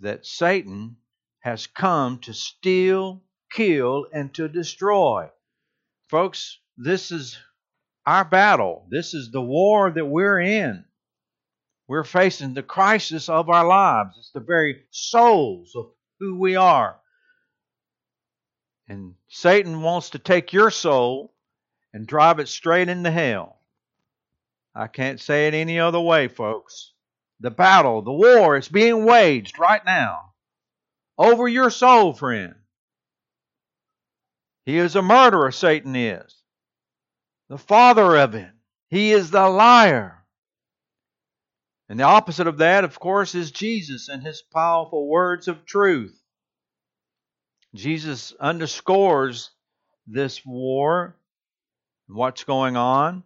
that 0.00 0.24
Satan 0.24 0.96
has 1.40 1.66
come 1.66 2.18
to 2.20 2.32
steal, 2.32 3.22
kill, 3.52 4.06
and 4.12 4.32
to 4.34 4.48
destroy. 4.48 5.28
Folks, 6.08 6.58
this 6.76 7.10
is 7.10 7.38
our 8.06 8.24
battle. 8.24 8.86
This 8.90 9.12
is 9.12 9.30
the 9.30 9.42
war 9.42 9.90
that 9.90 10.06
we're 10.06 10.40
in. 10.40 10.84
We're 11.90 12.04
facing 12.04 12.54
the 12.54 12.62
crisis 12.62 13.28
of 13.28 13.50
our 13.50 13.66
lives. 13.66 14.14
It's 14.16 14.30
the 14.30 14.38
very 14.38 14.84
souls 14.92 15.72
of 15.74 15.90
who 16.20 16.38
we 16.38 16.54
are. 16.54 16.94
And 18.88 19.16
Satan 19.26 19.82
wants 19.82 20.10
to 20.10 20.20
take 20.20 20.52
your 20.52 20.70
soul 20.70 21.34
and 21.92 22.06
drive 22.06 22.38
it 22.38 22.46
straight 22.46 22.88
into 22.88 23.10
hell. 23.10 23.58
I 24.72 24.86
can't 24.86 25.18
say 25.18 25.48
it 25.48 25.54
any 25.54 25.80
other 25.80 25.98
way, 25.98 26.28
folks. 26.28 26.92
The 27.40 27.50
battle, 27.50 28.02
the 28.02 28.12
war 28.12 28.56
is 28.56 28.68
being 28.68 29.04
waged 29.04 29.58
right 29.58 29.84
now 29.84 30.34
over 31.18 31.48
your 31.48 31.70
soul, 31.70 32.12
friend. 32.12 32.54
He 34.64 34.78
is 34.78 34.94
a 34.94 35.02
murderer, 35.02 35.50
Satan 35.50 35.96
is. 35.96 36.36
The 37.48 37.58
father 37.58 38.16
of 38.16 38.36
it. 38.36 38.52
He 38.90 39.10
is 39.10 39.32
the 39.32 39.48
liar. 39.48 40.19
And 41.90 41.98
the 41.98 42.04
opposite 42.04 42.46
of 42.46 42.58
that, 42.58 42.84
of 42.84 43.00
course, 43.00 43.34
is 43.34 43.50
Jesus 43.50 44.08
and 44.08 44.22
his 44.22 44.42
powerful 44.42 45.08
words 45.08 45.48
of 45.48 45.66
truth. 45.66 46.16
Jesus 47.74 48.32
underscores 48.38 49.50
this 50.06 50.46
war, 50.46 51.16
what's 52.06 52.44
going 52.44 52.76
on, 52.76 53.24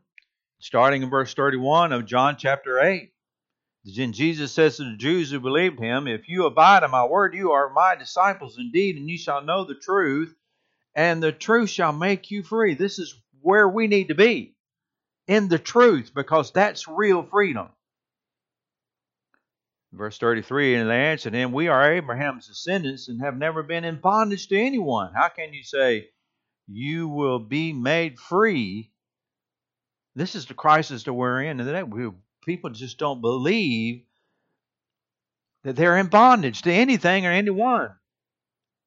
starting 0.60 1.02
in 1.02 1.10
verse 1.10 1.34
31 1.34 1.92
of 1.92 2.06
John 2.06 2.36
chapter 2.38 2.80
8. 2.80 3.12
Then 3.84 4.14
Jesus 4.14 4.52
says 4.52 4.78
to 4.78 4.84
the 4.84 4.96
Jews 4.96 5.30
who 5.30 5.40
believed 5.40 5.78
him, 5.78 6.08
If 6.08 6.26
you 6.30 6.46
abide 6.46 6.84
in 6.84 6.90
my 6.90 7.04
word, 7.04 7.34
you 7.34 7.52
are 7.52 7.68
my 7.68 7.96
disciples 7.96 8.56
indeed, 8.58 8.96
and 8.96 9.10
you 9.10 9.18
shall 9.18 9.42
know 9.42 9.64
the 9.64 9.74
truth, 9.74 10.34
and 10.94 11.22
the 11.22 11.32
truth 11.32 11.68
shall 11.68 11.92
make 11.92 12.30
you 12.30 12.42
free. 12.42 12.72
This 12.72 12.98
is 12.98 13.14
where 13.42 13.68
we 13.68 13.88
need 13.88 14.08
to 14.08 14.14
be 14.14 14.54
in 15.26 15.48
the 15.48 15.58
truth 15.58 16.12
because 16.14 16.50
that's 16.50 16.88
real 16.88 17.22
freedom. 17.22 17.68
Verse 19.94 20.18
33 20.18 20.74
And 20.74 20.90
they 20.90 20.96
answered 20.96 21.34
him, 21.34 21.52
We 21.52 21.68
are 21.68 21.92
Abraham's 21.92 22.48
descendants 22.48 23.08
and 23.08 23.20
have 23.20 23.36
never 23.36 23.62
been 23.62 23.84
in 23.84 24.00
bondage 24.00 24.48
to 24.48 24.58
anyone. 24.58 25.12
How 25.14 25.28
can 25.28 25.54
you 25.54 25.62
say, 25.62 26.08
You 26.66 27.08
will 27.08 27.38
be 27.38 27.72
made 27.72 28.18
free? 28.18 28.90
This 30.16 30.34
is 30.34 30.46
the 30.46 30.54
crisis 30.54 31.04
that 31.04 31.12
we're 31.12 31.42
in. 31.42 31.60
And 31.60 32.14
people 32.44 32.70
just 32.70 32.98
don't 32.98 33.20
believe 33.20 34.02
that 35.62 35.76
they're 35.76 35.96
in 35.98 36.08
bondage 36.08 36.62
to 36.62 36.72
anything 36.72 37.26
or 37.26 37.30
anyone. 37.30 37.90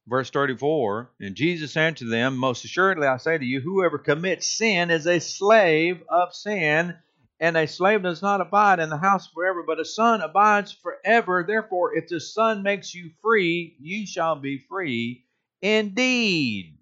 Verse 0.07 0.29
34 0.29 1.11
And 1.21 1.35
Jesus 1.35 1.77
answered 1.77 2.09
them, 2.09 2.37
Most 2.37 2.65
assuredly 2.65 3.07
I 3.07 3.17
say 3.17 3.37
to 3.37 3.45
you, 3.45 3.61
whoever 3.61 3.97
commits 3.97 4.47
sin 4.47 4.89
is 4.89 5.07
a 5.07 5.19
slave 5.19 6.01
of 6.09 6.33
sin. 6.33 6.95
And 7.39 7.55
a 7.55 7.67
slave 7.67 8.01
does 8.01 8.21
not 8.21 8.41
abide 8.41 8.79
in 8.79 8.89
the 8.89 8.97
house 8.97 9.27
forever, 9.27 9.63
but 9.65 9.79
a 9.79 9.85
son 9.85 10.21
abides 10.21 10.71
forever. 10.71 11.43
Therefore, 11.47 11.95
if 11.95 12.07
the 12.07 12.19
son 12.19 12.63
makes 12.63 12.95
you 12.95 13.11
free, 13.21 13.75
you 13.79 14.07
shall 14.07 14.35
be 14.35 14.65
free 14.67 15.25
indeed. 15.61 16.77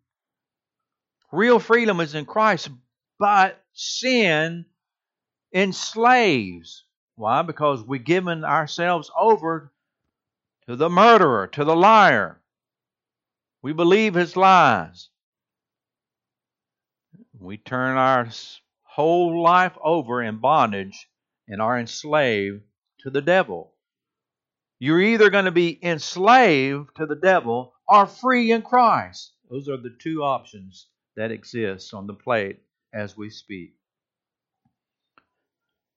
Real 1.32 1.60
freedom 1.60 2.00
is 2.00 2.16
in 2.16 2.26
Christ, 2.26 2.70
but 3.20 3.62
sin 3.74 4.66
enslaves. 5.53 6.86
Why? 7.16 7.42
Because 7.42 7.84
we've 7.84 8.03
given 8.03 8.46
ourselves 8.46 9.12
over 9.18 9.74
to 10.68 10.75
the 10.75 10.90
murderer, 10.90 11.48
to 11.48 11.66
the 11.66 11.75
liar. 11.75 12.40
We 13.62 13.74
believe 13.74 14.14
his 14.14 14.38
lies. 14.38 15.10
We 17.40 17.58
turn 17.58 17.98
our 17.98 18.29
whole 18.96 19.44
life 19.44 19.77
over 19.84 20.24
in 20.24 20.40
bondage 20.40 21.10
and 21.50 21.62
are 21.62 21.77
enslaved 21.77 22.62
to 23.00 23.10
the 23.10 23.22
devil. 23.22 23.74
You're 24.79 25.01
either 25.01 25.29
going 25.29 25.46
to 25.46 25.51
be 25.51 25.77
enslaved 25.84 26.96
to 26.96 27.05
the 27.05 27.18
devil 27.18 27.74
or 27.90 28.05
free 28.05 28.53
in 28.53 28.62
Christ. 28.62 29.34
Those 29.50 29.68
are 29.68 29.75
the 29.75 29.94
two 30.01 30.24
options 30.24 30.88
that 31.18 31.31
exist 31.31 31.94
on 31.94 32.08
the 32.08 32.14
plate 32.14 32.60
as 32.94 33.18
we 33.18 33.29
speak. 33.29 33.75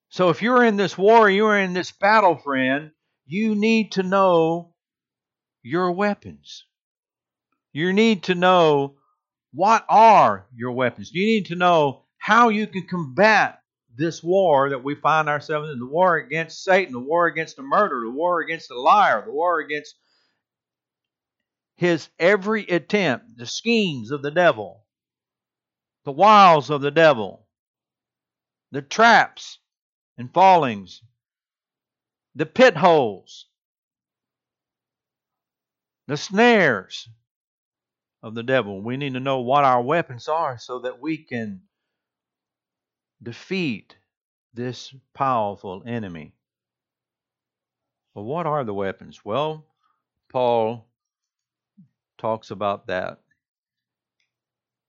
So 0.08 0.30
if 0.30 0.42
you're 0.42 0.64
in 0.64 0.76
this 0.76 0.98
war, 0.98 1.30
you're 1.30 1.58
in 1.58 1.74
this 1.74 1.92
battle, 1.92 2.36
friend, 2.36 2.90
you 3.26 3.54
need 3.54 3.92
to 3.92 4.02
know 4.02 4.74
your 5.62 5.92
weapons. 5.92 6.64
You 7.72 7.92
need 7.92 8.24
to 8.24 8.34
know 8.34 8.96
what 9.52 9.84
are 9.88 10.48
your 10.52 10.72
weapons. 10.72 11.12
You 11.12 11.24
need 11.24 11.46
to 11.46 11.54
know 11.54 12.07
how 12.28 12.50
you 12.50 12.66
can 12.66 12.86
combat 12.86 13.62
this 13.96 14.22
war 14.22 14.68
that 14.68 14.84
we 14.84 14.94
find 14.94 15.30
ourselves 15.30 15.70
in 15.70 15.78
the 15.78 15.86
war 15.86 16.16
against 16.18 16.62
Satan, 16.62 16.92
the 16.92 17.00
war 17.00 17.26
against 17.26 17.56
the 17.56 17.62
murderer, 17.62 18.04
the 18.04 18.10
war 18.10 18.42
against 18.42 18.68
the 18.68 18.74
liar, 18.74 19.22
the 19.24 19.32
war 19.32 19.60
against 19.60 19.94
his 21.76 22.10
every 22.18 22.64
attempt, 22.64 23.38
the 23.38 23.46
schemes 23.46 24.10
of 24.10 24.20
the 24.20 24.30
devil, 24.30 24.84
the 26.04 26.12
wiles 26.12 26.68
of 26.68 26.82
the 26.82 26.90
devil, 26.90 27.46
the 28.72 28.82
traps 28.82 29.58
and 30.18 30.30
fallings, 30.30 31.00
the 32.34 32.44
pit 32.44 32.76
holes, 32.76 33.46
the 36.06 36.18
snares 36.18 37.08
of 38.22 38.34
the 38.34 38.42
devil. 38.42 38.82
We 38.82 38.98
need 38.98 39.14
to 39.14 39.20
know 39.20 39.40
what 39.40 39.64
our 39.64 39.80
weapons 39.80 40.28
are 40.28 40.58
so 40.58 40.80
that 40.80 41.00
we 41.00 41.16
can 41.16 41.62
defeat 43.22 43.96
this 44.54 44.94
powerful 45.14 45.82
enemy. 45.86 46.32
Well, 48.14 48.24
what 48.24 48.46
are 48.46 48.64
the 48.64 48.74
weapons? 48.74 49.24
Well, 49.24 49.64
Paul 50.28 50.86
talks 52.18 52.50
about 52.50 52.86
that 52.88 53.20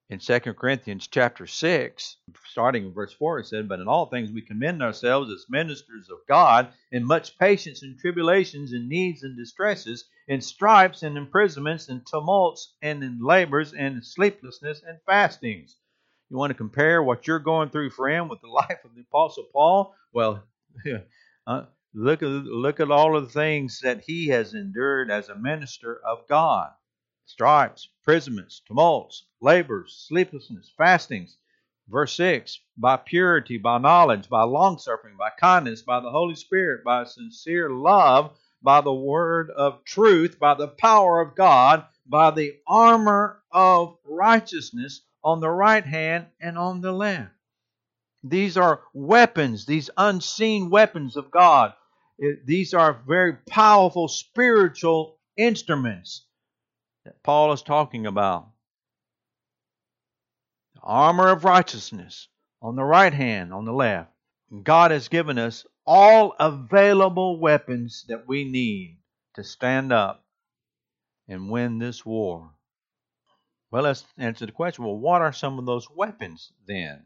in 0.09 0.17
2 0.17 0.39
Corinthians 0.55 1.07
chapter 1.07 1.45
6, 1.45 2.17
starting 2.43 2.85
in 2.87 2.93
verse 2.93 3.13
4, 3.13 3.39
it 3.39 3.45
said, 3.45 3.69
But 3.69 3.79
in 3.79 3.87
all 3.87 4.07
things 4.07 4.31
we 4.31 4.41
commend 4.41 4.81
ourselves 4.81 5.29
as 5.31 5.45
ministers 5.49 6.09
of 6.09 6.17
God 6.27 6.73
in 6.91 7.05
much 7.05 7.37
patience 7.37 7.83
and 7.83 7.97
tribulations 7.99 8.73
and 8.73 8.89
needs 8.89 9.21
and 9.21 9.37
distresses, 9.37 10.09
in 10.27 10.41
stripes 10.41 11.03
and 11.03 11.15
imprisonments 11.15 11.89
and 11.89 12.03
tumults 12.07 12.73
and 12.81 13.03
in 13.03 13.19
labors 13.21 13.71
and 13.73 14.03
sleeplessness 14.03 14.81
and 14.81 14.99
fastings 15.05 15.75
you 16.29 16.37
want 16.37 16.51
to 16.51 16.55
compare 16.55 17.01
what 17.01 17.25
you're 17.25 17.39
going 17.39 17.69
through, 17.69 17.89
friend, 17.89 18.29
with 18.29 18.41
the 18.41 18.47
life 18.61 18.79
of 18.85 18.93
the 18.93 19.01
Apostle 19.01 19.47
Paul? 19.51 19.95
Well, 20.13 20.43
uh, 21.47 21.65
look 21.93 22.21
at 22.21 22.27
look 22.27 22.79
at 22.79 22.91
all 22.91 23.17
of 23.17 23.25
the 23.25 23.31
things 23.31 23.79
that 23.81 24.01
he 24.01 24.27
has 24.27 24.53
endured 24.53 25.09
as 25.09 25.29
a 25.29 25.35
minister 25.35 25.99
of 26.05 26.27
God: 26.27 26.69
stripes, 27.25 27.89
imprisonments, 28.01 28.61
tumults, 28.67 29.25
labors, 29.41 30.05
sleeplessness, 30.07 30.71
fastings. 30.77 31.35
Verse 31.87 32.13
6 32.13 32.59
By 32.77 32.97
purity, 32.97 33.57
by 33.57 33.79
knowledge, 33.79 34.29
by 34.29 34.43
longsuffering, 34.43 35.17
by 35.17 35.31
kindness, 35.39 35.81
by 35.81 35.99
the 35.99 36.11
Holy 36.11 36.35
Spirit, 36.35 36.83
by 36.83 37.05
sincere 37.05 37.71
love, 37.71 38.37
by 38.61 38.81
the 38.81 38.93
word 38.93 39.49
of 39.49 39.83
truth, 39.83 40.37
by 40.37 40.53
the 40.53 40.67
power 40.67 41.19
of 41.21 41.33
God, 41.33 41.85
by 42.05 42.29
the 42.29 42.59
armor 42.67 43.41
of 43.51 43.97
righteousness 44.03 45.01
on 45.23 45.39
the 45.39 45.49
right 45.49 45.85
hand 45.85 46.27
and 46.39 46.57
on 46.57 46.81
the 46.81 46.91
left. 46.91 47.31
These 48.23 48.57
are 48.57 48.81
weapons, 48.93 49.65
these 49.65 49.89
unseen 49.97 50.69
weapons 50.69 51.15
of 51.15 51.31
God. 51.31 51.73
These 52.45 52.73
are 52.73 53.01
very 53.07 53.33
powerful 53.47 54.07
spiritual 54.09 55.17
instruments 55.37 56.25
that 57.05 57.23
Paul 57.23 57.53
is 57.53 57.61
talking 57.61 58.05
about. 58.05 58.49
The 60.75 60.81
armor 60.83 61.29
of 61.29 61.45
righteousness 61.45 62.27
on 62.61 62.75
the 62.75 62.83
right 62.83 63.13
hand, 63.13 63.53
on 63.53 63.63
the 63.65 63.71
left. 63.73 64.11
God 64.63 64.91
has 64.91 65.07
given 65.07 65.37
us 65.37 65.65
all 65.85 66.35
available 66.39 67.39
weapons 67.39 68.05
that 68.09 68.27
we 68.27 68.43
need 68.43 68.97
to 69.35 69.43
stand 69.43 69.93
up 69.93 70.25
and 71.27 71.49
win 71.49 71.79
this 71.79 72.05
war. 72.05 72.51
Well, 73.71 73.83
let's 73.83 74.03
answer 74.17 74.45
the 74.45 74.51
question. 74.51 74.83
Well, 74.83 74.97
what 74.97 75.21
are 75.21 75.33
some 75.33 75.59
of 75.59 75.65
those 75.65 75.89
weapons 75.89 76.51
then? 76.65 77.03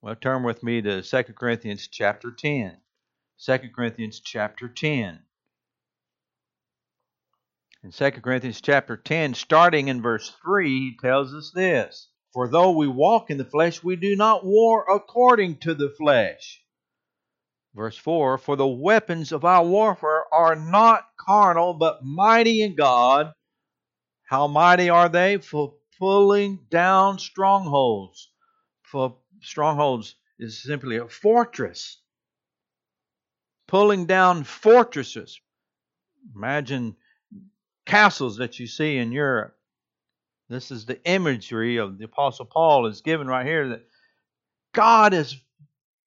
Well, 0.00 0.16
turn 0.16 0.42
with 0.42 0.62
me 0.62 0.80
to 0.82 1.02
2 1.02 1.22
Corinthians 1.34 1.88
chapter 1.88 2.30
10. 2.30 2.78
2 3.44 3.58
Corinthians 3.74 4.20
chapter 4.20 4.68
10. 4.68 5.22
In 7.82 7.90
2 7.90 8.10
Corinthians 8.22 8.62
chapter 8.62 8.96
10, 8.96 9.34
starting 9.34 9.88
in 9.88 10.00
verse 10.00 10.34
3, 10.42 10.68
he 10.68 10.96
tells 10.98 11.34
us 11.34 11.50
this 11.54 12.08
For 12.32 12.48
though 12.48 12.70
we 12.70 12.88
walk 12.88 13.30
in 13.30 13.36
the 13.36 13.44
flesh, 13.44 13.82
we 13.82 13.96
do 13.96 14.16
not 14.16 14.46
war 14.46 14.86
according 14.90 15.58
to 15.58 15.74
the 15.74 15.90
flesh. 15.90 16.62
Verse 17.74 17.98
4 17.98 18.38
For 18.38 18.56
the 18.56 18.66
weapons 18.66 19.32
of 19.32 19.44
our 19.44 19.64
warfare 19.64 20.24
are 20.32 20.56
not 20.56 21.08
carnal, 21.18 21.74
but 21.74 22.02
mighty 22.02 22.62
in 22.62 22.74
God. 22.74 23.34
How 24.24 24.46
mighty 24.46 24.88
are 24.88 25.08
they? 25.08 25.38
For 25.38 25.74
pulling 25.98 26.66
down 26.70 27.18
strongholds. 27.18 28.30
For 28.82 29.16
strongholds 29.40 30.16
is 30.38 30.62
simply 30.62 30.96
a 30.96 31.08
fortress. 31.08 32.00
Pulling 33.66 34.06
down 34.06 34.44
fortresses. 34.44 35.40
Imagine 36.34 36.96
castles 37.86 38.38
that 38.38 38.58
you 38.58 38.66
see 38.66 38.96
in 38.96 39.12
Europe. 39.12 39.56
This 40.48 40.70
is 40.70 40.86
the 40.86 41.02
imagery 41.04 41.78
of 41.78 41.98
the 41.98 42.04
Apostle 42.04 42.46
Paul 42.46 42.86
is 42.86 43.00
given 43.00 43.26
right 43.26 43.46
here 43.46 43.68
that 43.70 43.84
God 44.72 45.14
is 45.14 45.36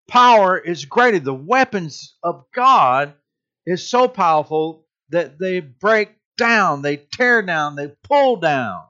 power 0.08 0.58
is 0.58 0.86
greater. 0.86 1.19
The 1.19 1.34
weapons 1.34 2.15
of 2.23 2.45
God 2.53 3.13
is 3.65 3.88
so 3.88 4.08
powerful 4.08 4.86
that 5.10 5.39
they 5.39 5.60
break 5.60 6.16
down, 6.38 6.82
they 6.82 6.97
tear 6.97 7.41
down, 7.41 7.76
they 7.76 7.88
pull 8.04 8.38
down. 8.38 8.82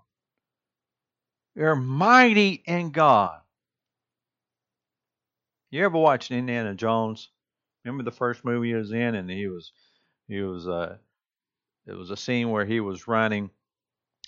They're 1.56 1.76
mighty 1.76 2.62
in 2.66 2.92
God. 2.92 3.40
You 5.72 5.84
ever 5.84 5.98
watched 5.98 6.32
Indiana 6.32 6.76
Jones? 6.76 7.30
Remember 7.84 8.04
the 8.04 8.16
first 8.16 8.46
movie 8.46 8.70
he 8.70 8.74
was 8.76 8.92
in, 8.92 9.16
and 9.16 9.30
he 9.30 9.48
was 9.48 9.72
he 10.28 10.42
was 10.42 10.68
uh, 10.68 10.98
it 11.88 11.94
was 11.94 12.12
a 12.12 12.18
scene 12.18 12.50
where 12.52 12.66
he 12.66 12.80
was 12.80 13.08
running 13.08 13.50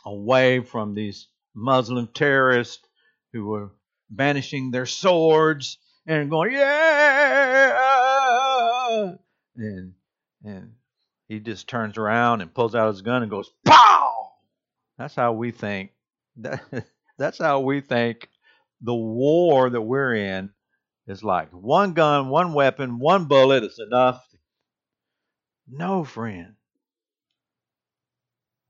away 0.05 0.61
from 0.61 0.95
these 0.95 1.27
Muslim 1.53 2.07
terrorists 2.07 2.87
who 3.33 3.45
were 3.45 3.71
banishing 4.09 4.71
their 4.71 4.85
swords 4.85 5.77
and 6.07 6.29
going, 6.29 6.53
yeah, 6.53 7.75
and 9.55 9.93
and 10.43 10.71
he 11.29 11.39
just 11.39 11.69
turns 11.69 11.97
around 11.97 12.41
and 12.41 12.53
pulls 12.53 12.73
out 12.73 12.91
his 12.91 13.03
gun 13.03 13.21
and 13.21 13.29
goes, 13.31 13.49
pow. 13.63 14.31
That's 14.97 15.15
how 15.15 15.31
we 15.33 15.51
think. 15.51 15.91
That's 17.17 17.37
how 17.37 17.59
we 17.61 17.81
think 17.81 18.27
the 18.81 18.95
war 18.95 19.69
that 19.69 19.81
we're 19.81 20.15
in 20.15 20.49
is 21.07 21.23
like. 21.23 21.51
One 21.51 21.93
gun, 21.93 22.29
one 22.29 22.53
weapon, 22.53 22.97
one 22.97 23.25
bullet 23.25 23.63
is 23.63 23.79
enough. 23.79 24.25
No, 25.67 26.03
friend. 26.03 26.55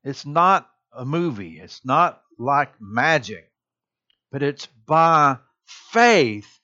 It's 0.04 0.26
not 0.26 0.70
a 0.92 1.06
movie. 1.06 1.60
It's 1.60 1.86
not 1.86 2.22
like 2.38 2.74
magic, 2.82 3.50
but 4.32 4.44
it's 4.44 4.66
by 4.86 5.38
faith 5.66 6.60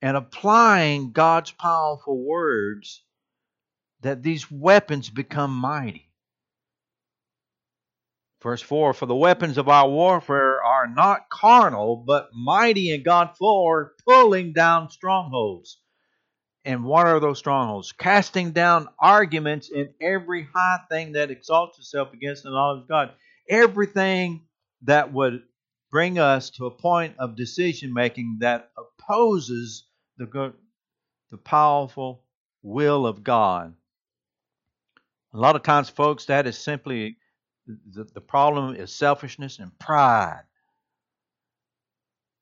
and 0.00 0.16
applying 0.16 1.12
God's 1.12 1.50
powerful 1.50 2.18
words 2.24 3.02
that 4.02 4.22
these 4.22 4.50
weapons 4.50 5.10
become 5.10 5.52
mighty. 5.52 6.08
Verse 8.42 8.60
4 8.60 8.92
For 8.92 9.06
the 9.06 9.14
weapons 9.14 9.56
of 9.56 9.68
our 9.68 9.88
warfare 9.88 10.62
are 10.62 10.88
not 10.88 11.28
carnal, 11.30 11.96
but 11.96 12.30
mighty 12.34 12.92
in 12.92 13.02
God 13.02 13.36
for 13.38 13.94
pulling 14.06 14.52
down 14.52 14.90
strongholds. 14.90 15.78
And 16.64 16.84
what 16.84 17.06
are 17.06 17.20
those 17.20 17.38
strongholds? 17.38 17.92
Casting 17.92 18.52
down 18.52 18.88
arguments 18.98 19.70
in 19.70 19.94
every 20.00 20.46
high 20.54 20.78
thing 20.90 21.12
that 21.12 21.30
exalts 21.30 21.78
itself 21.78 22.12
against 22.12 22.44
the 22.44 22.50
knowledge 22.50 22.82
of 22.82 22.88
God. 22.88 23.12
Everything 23.48 24.42
that 24.82 25.12
would 25.12 25.42
bring 25.90 26.18
us 26.18 26.50
to 26.50 26.66
a 26.66 26.70
point 26.70 27.16
of 27.18 27.36
decision 27.36 27.92
making 27.92 28.38
that 28.40 28.70
opposes 28.76 29.84
the 30.18 30.54
the 31.30 31.38
powerful 31.38 32.24
will 32.62 33.06
of 33.06 33.24
God. 33.24 33.74
A 35.34 35.38
lot 35.38 35.56
of 35.56 35.62
times, 35.62 35.88
folks, 35.88 36.26
that 36.26 36.46
is 36.46 36.58
simply 36.58 37.16
the, 37.66 38.04
the 38.04 38.20
problem 38.20 38.76
is 38.76 38.92
selfishness 38.94 39.58
and 39.58 39.76
pride. 39.78 40.42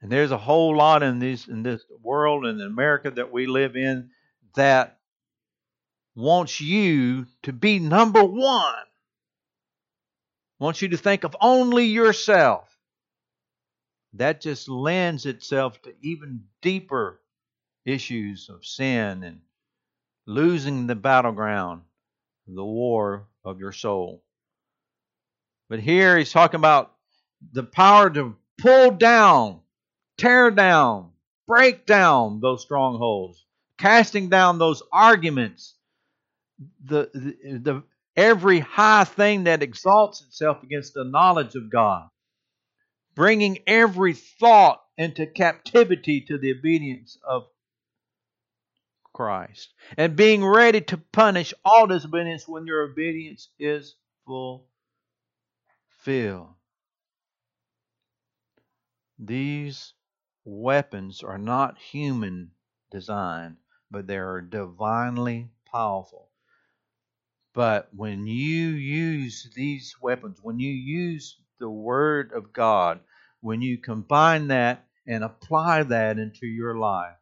And 0.03 0.11
there's 0.11 0.31
a 0.31 0.39
whole 0.39 0.77
lot 0.77 1.03
in 1.03 1.19
this 1.19 1.47
in 1.47 1.63
this 1.63 1.85
world 2.03 2.47
and 2.47 2.61
in 2.61 2.67
America 2.67 3.11
that 3.11 3.31
we 3.31 3.47
live 3.47 3.77
in 3.77 4.11
that 4.55 4.99
wants 6.15 6.61
you 6.61 7.27
to 7.43 7.53
be 7.53 7.79
number 7.79 8.25
one. 8.25 8.75
Wants 10.59 10.83
you 10.83 10.89
to 10.89 10.97
think 10.97 11.25
of 11.25 11.37
only 11.41 11.87
yourself. 11.87 12.67
That 14.15 14.41
just 14.41 14.69
lends 14.69 15.27
itself 15.27 15.81
to 15.83 15.95
even 16.03 16.45
deeper 16.61 17.21
issues 17.85 18.49
of 18.49 18.65
sin 18.65 19.23
and 19.23 19.41
losing 20.27 20.87
the 20.87 20.97
battleground, 20.97 21.83
the 22.55 22.65
war 22.65 23.27
of 23.45 23.61
your 23.61 23.73
soul. 23.73 24.23
But 25.69 25.81
here 25.81 26.19
he's 26.19 26.33
talking 26.33 26.59
about 26.59 26.93
the 27.53 27.63
power 27.63 28.11
to 28.11 28.37
pull 28.59 28.91
down, 28.91 29.61
tear 30.19 30.51
down, 30.51 31.11
break 31.47 31.87
down 31.87 32.41
those 32.41 32.63
strongholds, 32.63 33.45
casting 33.79 34.29
down 34.29 34.59
those 34.59 34.83
arguments, 34.93 35.75
the, 36.85 37.11
the, 37.15 37.59
the 37.59 37.83
every 38.17 38.59
high 38.59 39.05
thing 39.05 39.45
that 39.45 39.63
exalts 39.63 40.21
itself 40.23 40.63
against 40.63 40.95
the 40.95 41.05
knowledge 41.05 41.55
of 41.55 41.71
God, 41.71 42.09
bringing 43.15 43.61
every 43.67 44.15
thought 44.15 44.83
into 44.99 45.27
captivity 45.27 46.21
to 46.23 46.37
the 46.37 46.51
obedience 46.51 47.17
of 47.27 47.45
Christ, 49.21 49.75
and 49.99 50.17
being 50.17 50.43
ready 50.43 50.81
to 50.81 50.97
punish 50.97 51.53
all 51.63 51.87
disobedience 51.87 52.49
when 52.49 52.65
your 52.65 52.85
obedience 52.85 53.51
is 53.59 53.95
fulfilled. 54.25 54.65
These 59.19 59.93
weapons 60.47 61.23
are 61.23 61.37
not 61.37 61.77
human 61.77 62.53
designed, 62.91 63.59
but 63.91 64.07
they 64.07 64.17
are 64.17 64.41
divinely 64.41 65.51
powerful. 65.71 66.31
But 67.53 67.91
when 67.95 68.27
you 68.27 68.69
use 68.69 69.51
these 69.55 69.97
weapons, 70.01 70.39
when 70.43 70.59
you 70.59 70.73
use 70.73 71.37
the 71.59 71.69
Word 71.69 72.33
of 72.33 72.55
God, 72.55 73.01
when 73.43 73.61
you 73.61 73.77
combine 73.77 74.49
that 74.49 74.87
and 75.07 75.23
apply 75.23 75.83
that 75.83 76.19
into 76.19 76.47
your 76.47 76.79
life, 76.79 77.19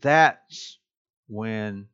that's 0.00 0.78
when 1.28 1.88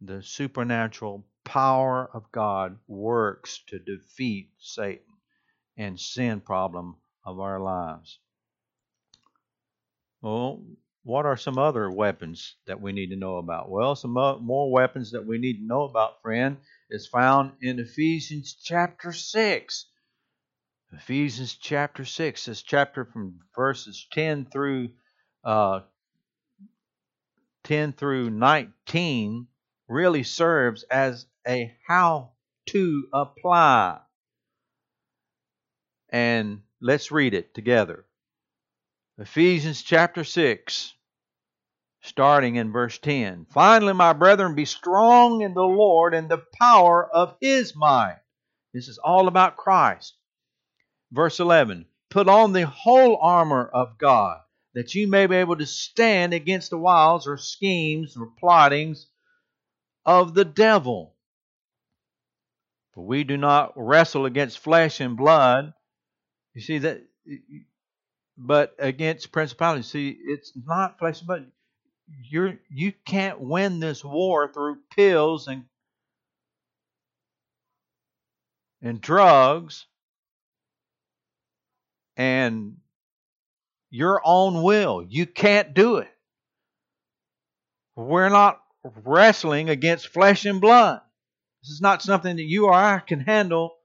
the 0.00 0.22
supernatural 0.22 1.26
power 1.44 2.08
of 2.12 2.30
God 2.32 2.78
works 2.86 3.62
to 3.68 3.78
defeat 3.78 4.50
Satan 4.58 5.04
and 5.76 5.98
sin 5.98 6.40
problem 6.40 6.96
of 7.24 7.40
our 7.40 7.60
lives. 7.60 8.18
Well, 10.22 10.62
what 11.02 11.24
are 11.24 11.36
some 11.36 11.58
other 11.58 11.90
weapons 11.90 12.56
that 12.66 12.80
we 12.80 12.92
need 12.92 13.08
to 13.08 13.16
know 13.16 13.36
about? 13.36 13.70
Well, 13.70 13.96
some 13.96 14.12
more 14.12 14.70
weapons 14.70 15.12
that 15.12 15.24
we 15.24 15.38
need 15.38 15.54
to 15.54 15.66
know 15.66 15.84
about, 15.84 16.20
friend, 16.22 16.58
is 16.90 17.06
found 17.06 17.52
in 17.62 17.78
Ephesians 17.78 18.54
chapter 18.62 19.12
6. 19.12 19.86
Ephesians 20.92 21.54
chapter 21.54 22.04
6, 22.04 22.44
this 22.44 22.62
chapter 22.62 23.04
from 23.04 23.38
verses 23.54 24.06
10 24.12 24.46
through 24.46 24.90
uh, 25.44 25.80
10 27.70 27.92
through 27.92 28.30
19 28.30 29.46
really 29.86 30.24
serves 30.24 30.82
as 30.90 31.26
a 31.46 31.72
how 31.86 32.32
to 32.66 33.06
apply. 33.12 33.96
And 36.08 36.62
let's 36.80 37.12
read 37.12 37.32
it 37.32 37.54
together. 37.54 38.06
Ephesians 39.18 39.84
chapter 39.84 40.24
6, 40.24 40.94
starting 42.00 42.56
in 42.56 42.72
verse 42.72 42.98
10. 42.98 43.46
Finally, 43.52 43.92
my 43.92 44.14
brethren, 44.14 44.56
be 44.56 44.64
strong 44.64 45.42
in 45.42 45.54
the 45.54 45.62
Lord 45.62 46.12
and 46.12 46.28
the 46.28 46.42
power 46.58 47.08
of 47.08 47.36
his 47.40 47.76
might. 47.76 48.18
This 48.74 48.88
is 48.88 48.98
all 48.98 49.28
about 49.28 49.56
Christ. 49.56 50.16
Verse 51.12 51.38
11. 51.38 51.86
Put 52.10 52.28
on 52.28 52.52
the 52.52 52.66
whole 52.66 53.16
armor 53.22 53.64
of 53.72 53.96
God 53.96 54.40
that 54.74 54.94
you 54.94 55.08
may 55.08 55.26
be 55.26 55.36
able 55.36 55.56
to 55.56 55.66
stand 55.66 56.32
against 56.32 56.70
the 56.70 56.78
wiles 56.78 57.26
or 57.26 57.36
schemes 57.36 58.16
or 58.16 58.28
plottings 58.38 59.08
of 60.04 60.34
the 60.34 60.44
devil. 60.44 61.14
For 62.92 63.04
we 63.04 63.24
do 63.24 63.36
not 63.36 63.72
wrestle 63.76 64.26
against 64.26 64.58
flesh 64.58 65.00
and 65.00 65.16
blood. 65.16 65.72
You 66.54 66.60
see 66.60 66.78
that, 66.78 67.02
but 68.36 68.74
against 68.78 69.32
principalities. 69.32 69.86
See, 69.86 70.10
it's 70.10 70.52
not 70.56 70.98
flesh 70.98 71.20
and 71.20 71.26
blood. 71.26 71.52
You're 72.28 72.58
you 72.68 72.92
can't 73.04 73.40
win 73.40 73.78
this 73.78 74.04
war 74.04 74.52
through 74.52 74.78
pills 74.96 75.46
and 75.46 75.64
and 78.82 79.00
drugs 79.00 79.86
and 82.16 82.79
your 83.90 84.22
own 84.24 84.62
will. 84.62 85.04
You 85.08 85.26
can't 85.26 85.74
do 85.74 85.96
it. 85.96 86.10
We're 87.96 88.28
not 88.28 88.60
wrestling 89.04 89.68
against 89.68 90.08
flesh 90.08 90.46
and 90.46 90.60
blood. 90.60 91.00
This 91.62 91.70
is 91.70 91.80
not 91.80 92.02
something 92.02 92.36
that 92.36 92.42
you 92.42 92.66
or 92.66 92.72
I 92.72 93.00
can 93.00 93.20
handle 93.20 93.76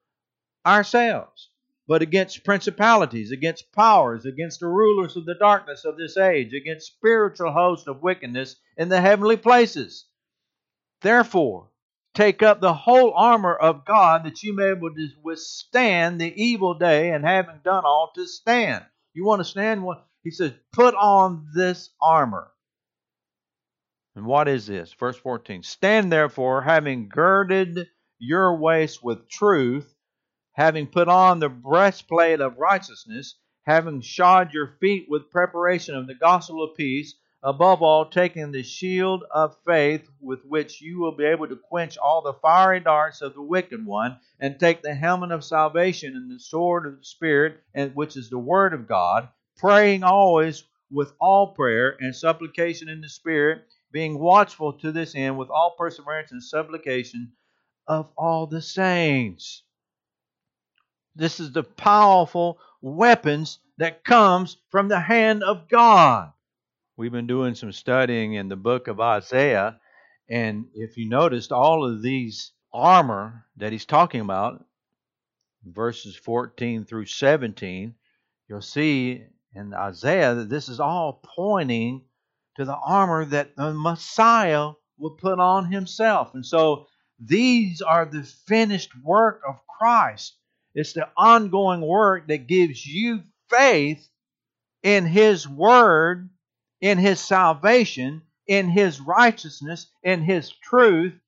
ourselves, 0.66 1.50
but 1.88 2.02
against 2.02 2.46
principalities, 2.46 3.32
against 3.32 3.74
powers, 3.74 4.26
against 4.26 4.62
the 4.62 4.68
rulers 4.68 5.18
of 5.18 5.26
the 5.26 5.36
darkness 5.36 5.84
of 5.84 5.98
this 5.98 6.16
age, 6.18 6.54
against 6.54 6.88
spiritual 6.88 7.52
hosts 7.52 7.88
of 7.88 8.02
wickedness 8.02 8.56
in 8.78 8.90
the 8.90 9.02
heavenly 9.02 9.38
places. 9.38 10.06
Therefore, 11.02 11.70
take 12.14 12.42
up 12.42 12.62
the 12.62 12.74
whole 12.74 13.14
armor 13.14 13.54
of 13.54 13.86
God 13.86 14.24
that 14.24 14.42
you 14.42 14.56
may 14.56 14.74
be 14.74 14.78
able 14.78 14.96
to 14.96 15.10
withstand 15.22 16.22
the 16.22 16.34
evil 16.42 16.76
day 16.76 17.12
and 17.12 17.26
having 17.26 17.60
done 17.64 17.84
all 17.84 18.12
to 18.16 18.26
stand. 18.26 18.86
You 19.16 19.26
want 19.26 19.40
to 19.40 19.46
stand? 19.46 19.86
He 20.24 20.30
says, 20.30 20.52
put 20.74 20.94
on 20.94 21.48
this 21.56 21.90
armor. 22.02 22.52
And 24.16 24.26
what 24.26 24.48
is 24.48 24.68
this? 24.68 24.94
Verse 24.94 25.18
14 25.18 25.64
Stand 25.64 26.12
therefore, 26.12 26.62
having 26.62 27.10
girded 27.10 27.88
your 28.20 28.58
waist 28.58 29.04
with 29.04 29.30
truth, 29.30 29.96
having 30.54 30.88
put 30.88 31.08
on 31.08 31.40
the 31.40 31.50
breastplate 31.50 32.42
of 32.42 32.58
righteousness, 32.58 33.38
having 33.64 34.02
shod 34.02 34.54
your 34.54 34.76
feet 34.80 35.08
with 35.10 35.32
preparation 35.32 35.96
of 35.96 36.08
the 36.08 36.16
gospel 36.16 36.64
of 36.64 36.76
peace, 36.76 37.16
above 37.46 37.84
all, 37.84 38.10
taking 38.10 38.52
the 38.52 38.64
shield 38.64 39.24
of 39.30 39.56
faith 39.68 40.10
with 40.20 40.44
which 40.46 40.82
you 40.82 41.00
will 41.00 41.12
be 41.12 41.24
able 41.24 41.48
to 41.48 41.56
quench 41.56 41.96
all 41.96 42.24
the 42.24 42.34
fiery 42.34 42.80
darts 42.80 43.22
of 43.22 43.36
the 43.36 43.42
wicked 43.42 43.86
one, 43.86 44.18
and 44.40 44.60
take 44.60 44.82
the 44.82 44.96
helmet 44.96 45.32
of 45.32 45.44
salvation 45.44 46.16
and 46.16 46.32
the 46.32 46.40
sword 46.40 46.88
of 46.88 46.98
the 46.98 47.06
Spirit, 47.06 47.62
and 47.76 47.96
which 47.96 48.18
is 48.18 48.32
the 48.32 48.40
word 48.40 48.74
of 48.74 48.88
God, 48.88 49.30
praying 49.58 50.04
always 50.04 50.64
with 50.90 51.14
all 51.20 51.54
prayer 51.54 51.96
and 52.00 52.16
supplication 52.16 52.90
in 52.90 53.00
the 53.00 53.10
Spirit 53.10 53.62
being 53.92 54.18
watchful 54.18 54.74
to 54.74 54.92
this 54.92 55.14
end 55.14 55.38
with 55.38 55.52
all 55.52 55.76
perseverance 55.78 56.32
and 56.32 56.44
supplication 56.44 57.32
of 57.88 58.10
all 58.18 58.48
the 58.48 58.62
saints. 58.62 59.62
This 61.16 61.40
is 61.40 61.52
the 61.52 61.64
powerful 61.64 62.60
weapons 62.82 63.60
that 63.78 64.04
comes 64.04 64.58
from 64.70 64.88
the 64.88 65.00
hand 65.00 65.44
of 65.44 65.70
God. 65.70 66.32
We've 66.98 67.12
been 67.12 67.28
doing 67.28 67.56
some 67.56 67.74
studying 67.74 68.36
in 68.36 68.48
the 68.48 68.56
book 68.56 68.88
of 68.88 69.02
Isaiah, 69.02 69.82
and 70.30 70.68
if 70.74 70.96
you 70.96 71.10
noticed, 71.10 71.52
all 71.52 71.84
of 71.84 72.02
these 72.02 72.54
armor 72.74 73.46
that 73.58 73.74
he's 73.74 73.86
talking 73.86 74.22
about, 74.22 74.64
verses 75.66 76.16
14 76.16 76.86
through 76.86 77.08
17, 77.08 77.96
you'll 78.48 78.62
see 78.62 79.26
in 79.54 79.74
Isaiah 79.74 80.36
that 80.36 80.50
this 80.50 80.70
is 80.70 80.80
all 80.80 81.22
pointing 81.36 82.06
to 82.56 82.64
the 82.64 82.78
armor 82.78 83.26
that 83.26 83.58
the 83.58 83.74
Messiah 83.74 84.72
will 84.98 85.18
put 85.18 85.38
on 85.38 85.70
himself. 85.70 86.34
And 86.34 86.46
so 86.46 86.88
these 87.20 87.82
are 87.82 88.06
the 88.06 88.24
finished 88.48 88.92
work 89.04 89.42
of 89.46 89.56
Christ. 89.68 90.38
It's 90.74 90.94
the 90.94 91.10
ongoing 91.18 91.82
work 91.82 92.30
that 92.30 92.48
gives 92.48 92.86
you 92.86 93.24
faith 93.50 94.08
in 94.82 95.06
his 95.06 95.46
word, 95.46 96.30
in 96.86 97.00
his 97.00 97.20
salvation, 97.20 98.22
in 98.46 98.70
his 98.70 99.02
righteousness, 99.02 99.88
in 100.04 100.22
his 100.22 100.52
truth, 100.52 101.20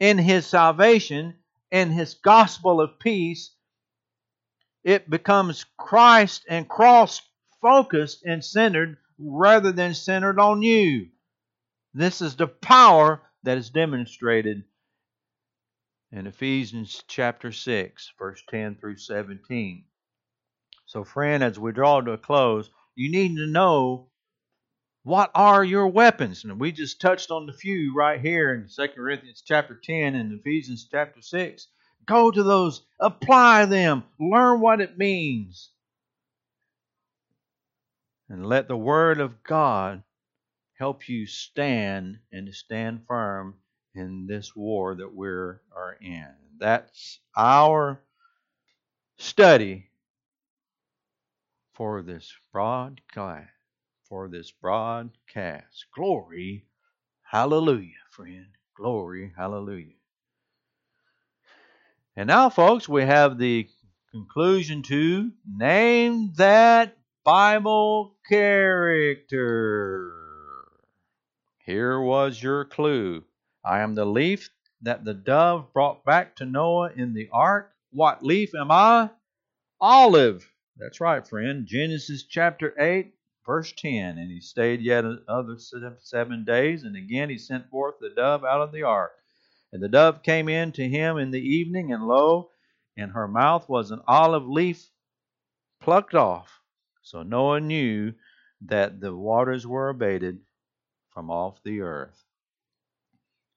in 0.00 0.18
his 0.18 0.44
salvation, 0.44 1.32
in 1.70 1.92
his 1.92 2.14
gospel 2.14 2.80
of 2.80 2.98
peace. 2.98 3.54
It 4.82 5.08
becomes 5.08 5.64
Christ 5.78 6.44
and 6.48 6.68
cross 6.68 7.22
focused 7.62 8.24
and 8.24 8.44
centered 8.44 8.98
rather 9.16 9.70
than 9.70 9.94
centered 9.94 10.40
on 10.40 10.60
you. 10.60 11.10
This 11.94 12.20
is 12.20 12.34
the 12.34 12.48
power 12.48 13.22
that 13.44 13.58
is 13.58 13.70
demonstrated 13.70 14.64
in 16.10 16.26
Ephesians 16.26 17.04
chapter 17.06 17.52
6, 17.52 18.12
verse 18.18 18.42
10 18.50 18.74
through 18.80 18.96
17. 18.96 19.84
So, 20.86 21.04
friend, 21.04 21.44
as 21.44 21.60
we 21.60 21.70
draw 21.70 22.00
to 22.00 22.10
a 22.10 22.18
close, 22.18 22.68
you 22.96 23.08
need 23.08 23.36
to 23.36 23.46
know 23.46 24.09
what 25.02 25.30
are 25.34 25.64
your 25.64 25.88
weapons. 25.88 26.44
And 26.44 26.60
we 26.60 26.72
just 26.72 27.00
touched 27.00 27.30
on 27.30 27.46
the 27.46 27.52
few 27.52 27.94
right 27.94 28.20
here 28.20 28.54
in 28.54 28.68
2 28.68 28.88
Corinthians 28.94 29.42
chapter 29.44 29.78
10 29.82 30.14
and 30.14 30.38
Ephesians 30.38 30.86
chapter 30.90 31.22
6. 31.22 31.68
Go 32.06 32.30
to 32.30 32.42
those, 32.42 32.82
apply 33.00 33.66
them, 33.66 34.04
learn 34.18 34.60
what 34.60 34.80
it 34.80 34.98
means. 34.98 35.70
And 38.28 38.46
let 38.46 38.68
the 38.68 38.76
Word 38.76 39.20
of 39.20 39.42
God 39.42 40.02
help 40.78 41.08
you 41.08 41.26
stand 41.26 42.18
and 42.32 42.54
stand 42.54 43.02
firm 43.06 43.56
in 43.94 44.26
this 44.26 44.54
war 44.54 44.94
that 44.94 45.14
we 45.14 45.28
are 45.28 45.96
in. 46.00 46.28
That's 46.58 47.18
our 47.36 48.00
study 49.18 49.90
for 51.74 52.02
this 52.02 52.32
broadcast. 52.52 53.48
For 54.10 54.28
this 54.28 54.50
broadcast. 54.50 55.86
Glory, 55.94 56.66
hallelujah, 57.22 57.94
friend. 58.10 58.48
Glory, 58.76 59.32
hallelujah. 59.36 59.94
And 62.16 62.26
now, 62.26 62.50
folks, 62.50 62.88
we 62.88 63.02
have 63.02 63.38
the 63.38 63.68
conclusion 64.10 64.82
to 64.82 65.30
name 65.46 66.32
that 66.38 66.98
Bible 67.24 68.16
character. 68.28 70.12
Here 71.64 72.00
was 72.00 72.42
your 72.42 72.64
clue. 72.64 73.22
I 73.64 73.78
am 73.78 73.94
the 73.94 74.06
leaf 74.06 74.50
that 74.82 75.04
the 75.04 75.14
dove 75.14 75.72
brought 75.72 76.04
back 76.04 76.34
to 76.36 76.44
Noah 76.44 76.90
in 76.96 77.14
the 77.14 77.28
ark. 77.32 77.70
What 77.92 78.24
leaf 78.24 78.56
am 78.56 78.72
I? 78.72 79.10
Olive. 79.80 80.50
That's 80.76 81.00
right, 81.00 81.24
friend. 81.24 81.64
Genesis 81.64 82.24
chapter 82.24 82.74
8, 82.76 83.14
verse 83.46 83.72
10. 83.76 84.18
And 84.18 84.30
he 84.30 84.40
stayed 84.40 84.80
yet 84.80 85.04
another 85.04 85.56
seven 85.98 86.44
days, 86.44 86.84
and 86.84 86.96
again 86.96 87.30
he 87.30 87.38
sent 87.38 87.68
forth 87.70 87.94
the 88.00 88.10
dove 88.10 88.44
out 88.44 88.60
of 88.60 88.72
the 88.72 88.82
ark. 88.82 89.12
And 89.72 89.82
the 89.82 89.88
dove 89.88 90.22
came 90.22 90.48
in 90.48 90.72
to 90.72 90.88
him 90.88 91.16
in 91.18 91.30
the 91.30 91.40
evening, 91.40 91.92
and 91.92 92.06
lo, 92.06 92.50
in 92.96 93.10
her 93.10 93.28
mouth 93.28 93.68
was 93.68 93.90
an 93.90 94.02
olive 94.06 94.48
leaf 94.48 94.88
plucked 95.80 96.14
off. 96.14 96.60
So 97.02 97.22
Noah 97.22 97.60
knew 97.60 98.12
that 98.62 99.00
the 99.00 99.14
waters 99.14 99.66
were 99.66 99.88
abated 99.88 100.40
from 101.10 101.30
off 101.30 101.62
the 101.64 101.80
earth. 101.80 102.24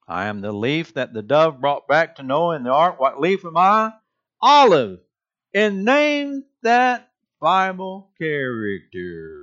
I 0.08 0.26
am 0.26 0.41
the 0.41 0.52
leaf 0.52 0.93
that 0.96 1.13
the 1.13 1.22
dove 1.22 1.62
brought 1.62 1.88
back 1.88 2.15
to 2.15 2.24
Noah 2.24 2.56
in 2.56 2.63
the 2.63 2.72
ark. 2.72 3.00
What 3.00 3.19
leaf 3.22 3.46
am 3.46 3.58
I? 3.58 3.93
Olive. 4.41 5.00
And 5.54 5.86
name 5.86 6.43
that 6.62 7.10
Bible 7.39 8.12
character. 8.17 9.42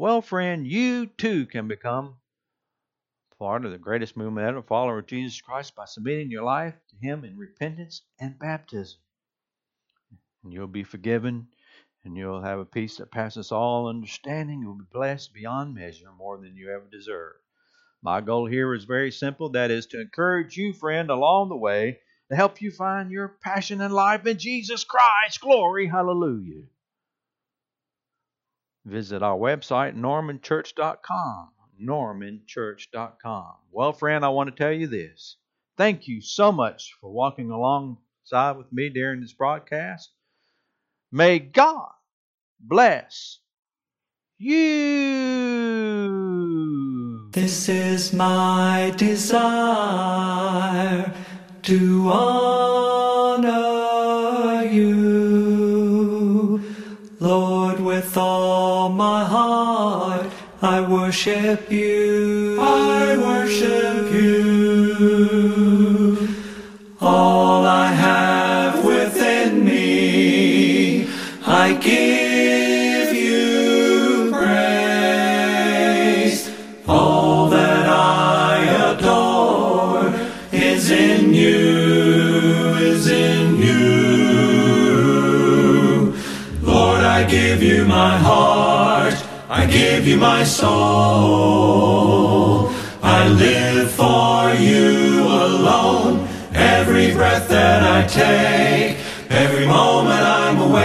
Well, 0.00 0.22
friend, 0.22 0.64
you 0.64 1.06
too 1.06 1.46
can 1.46 1.66
become 1.66 2.18
part 3.36 3.64
of 3.64 3.72
the 3.72 3.78
greatest 3.78 4.16
movement 4.16 4.46
ever, 4.46 4.62
follower 4.62 5.00
of 5.00 5.08
Jesus 5.08 5.40
Christ, 5.40 5.74
by 5.74 5.86
submitting 5.86 6.30
your 6.30 6.44
life 6.44 6.74
to 6.90 6.96
Him 7.04 7.24
in 7.24 7.36
repentance 7.36 8.02
and 8.20 8.38
baptism. 8.38 9.00
And 10.44 10.52
you'll 10.52 10.68
be 10.68 10.84
forgiven 10.84 11.48
and 12.04 12.16
you'll 12.16 12.42
have 12.42 12.60
a 12.60 12.64
peace 12.64 12.98
that 12.98 13.10
passes 13.10 13.50
all 13.50 13.88
understanding. 13.88 14.62
You'll 14.62 14.78
be 14.78 14.84
blessed 14.92 15.34
beyond 15.34 15.74
measure, 15.74 16.12
more 16.16 16.38
than 16.38 16.54
you 16.54 16.70
ever 16.70 16.86
deserve. 16.88 17.34
My 18.00 18.20
goal 18.20 18.46
here 18.46 18.72
is 18.74 18.84
very 18.84 19.10
simple 19.10 19.48
that 19.48 19.72
is 19.72 19.86
to 19.86 20.00
encourage 20.00 20.56
you, 20.56 20.74
friend, 20.74 21.10
along 21.10 21.48
the 21.48 21.56
way 21.56 21.98
to 22.30 22.36
help 22.36 22.62
you 22.62 22.70
find 22.70 23.10
your 23.10 23.36
passion 23.42 23.80
in 23.80 23.90
life 23.90 24.24
in 24.28 24.38
Jesus 24.38 24.84
Christ. 24.84 25.40
Glory, 25.40 25.88
hallelujah. 25.88 26.62
Visit 28.88 29.22
our 29.22 29.36
website, 29.36 29.94
normanchurch.com. 29.94 31.50
Normanchurch.com. 31.78 33.52
Well, 33.70 33.92
friend, 33.92 34.24
I 34.24 34.30
want 34.30 34.48
to 34.48 34.56
tell 34.56 34.72
you 34.72 34.86
this. 34.86 35.36
Thank 35.76 36.08
you 36.08 36.22
so 36.22 36.50
much 36.50 36.96
for 36.98 37.10
walking 37.10 37.50
alongside 37.50 38.56
with 38.56 38.72
me 38.72 38.88
during 38.88 39.20
this 39.20 39.34
broadcast. 39.34 40.10
May 41.12 41.38
God 41.38 41.90
bless 42.58 43.40
you. 44.38 44.48
This 47.32 47.68
is 47.68 48.14
my 48.14 48.94
desire 48.96 49.52
to 51.62 52.10
honor 52.10 53.58
you. 54.64 55.37
All 58.18 58.88
my 58.88 59.24
heart, 59.24 60.26
I 60.60 60.80
worship 60.80 61.70
you. 61.70 62.58
I 62.60 63.16
worship 63.16 64.12
you. 64.12 65.48
All 67.00 67.64
I 67.64 67.86
have 67.92 68.84
within 68.84 69.64
me. 69.64 71.08
I 71.46 71.74
give 71.74 72.07
I 87.18 87.24
give 87.24 87.60
you 87.64 87.84
my 87.84 88.16
heart. 88.16 89.14
I 89.50 89.66
give 89.66 90.06
you 90.06 90.18
my 90.18 90.44
soul. 90.44 90.70
I 93.02 93.26
live 93.26 93.90
for 93.90 94.54
you 94.54 95.24
alone. 95.26 96.28
Every 96.54 97.12
breath 97.12 97.48
that 97.48 97.82
I 97.82 98.06
take, 98.06 98.98
every 99.30 99.66
moment 99.66 100.22
I'm 100.40 100.60
awake. 100.68 100.78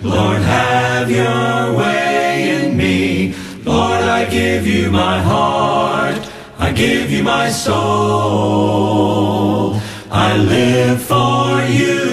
Lord, 0.00 0.42
have 0.42 1.10
your 1.10 1.74
way 1.76 2.50
in 2.54 2.76
me. 2.76 3.34
Lord, 3.64 4.04
I 4.04 4.26
give 4.30 4.64
you 4.64 4.92
my 4.92 5.18
heart. 5.20 6.20
I 6.60 6.70
give 6.70 7.10
you 7.10 7.24
my 7.24 7.50
soul. 7.50 7.74
I 10.08 10.36
live 10.36 11.02
for 11.02 11.64
you. 11.66 12.03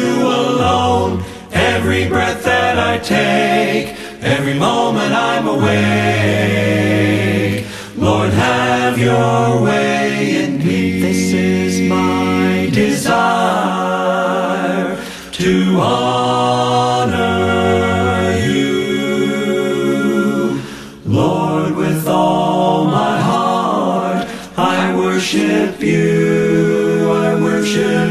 Every 2.02 2.14
breath 2.18 2.44
that 2.46 2.80
I 2.80 2.98
take, 2.98 3.96
every 4.24 4.56
moment 4.56 5.14
I'm 5.14 5.48
awake. 5.48 5.68
Lord, 7.96 8.32
have 8.34 8.98
your 8.98 9.62
way 9.62 10.44
in 10.44 10.58
me. 10.58 11.00
This 11.00 11.32
is 11.32 11.82
my 11.88 12.72
desire 12.74 13.38
to 15.32 15.80
honor 15.80 17.22
you. 18.48 19.80
Lord, 21.06 21.76
with 21.76 22.08
all 22.08 22.86
my 22.86 23.20
heart, 23.20 24.28
I 24.58 24.96
worship 24.98 25.80
you. 25.84 27.12
I 27.14 27.36
worship 27.40 28.11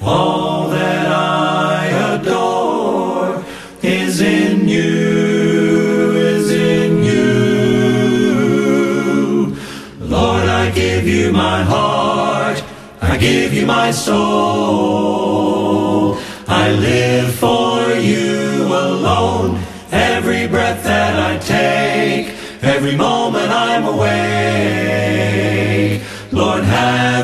All 0.00 0.68
that 0.68 1.06
I 1.08 1.86
adore 2.14 3.44
is 3.82 4.20
in 4.20 4.68
you, 4.68 6.12
is 6.12 6.50
in 6.52 7.02
you. 7.02 8.36
Lord, 9.98 10.48
I 10.48 10.70
give 10.70 11.08
you 11.08 11.32
my 11.32 11.64
heart. 11.64 12.62
I 13.02 13.16
give 13.16 13.52
you 13.52 13.66
my 13.66 13.90
soul. 13.90 14.35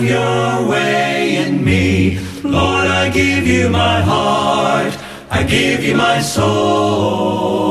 Have 0.02 0.60
your 0.62 0.68
way 0.68 1.36
in 1.36 1.64
me. 1.64 2.18
Lord, 2.42 2.88
I 2.88 3.08
give 3.10 3.46
you 3.46 3.70
my 3.70 4.00
heart. 4.00 4.98
I 5.30 5.44
give 5.44 5.84
you 5.84 5.94
my 5.96 6.20
soul. 6.20 7.62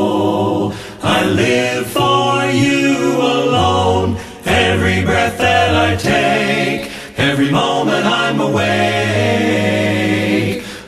I 1.03 1.25
live 1.25 1.87
for 1.87 2.45
you 2.51 3.17
alone. 3.17 4.15
Every 4.45 5.03
breath 5.03 5.37
that 5.39 5.75
I 5.75 5.95
take, 5.97 6.89
every 7.17 7.51
moment 7.51 8.05
I'm 8.05 8.39
awake. 8.39 8.63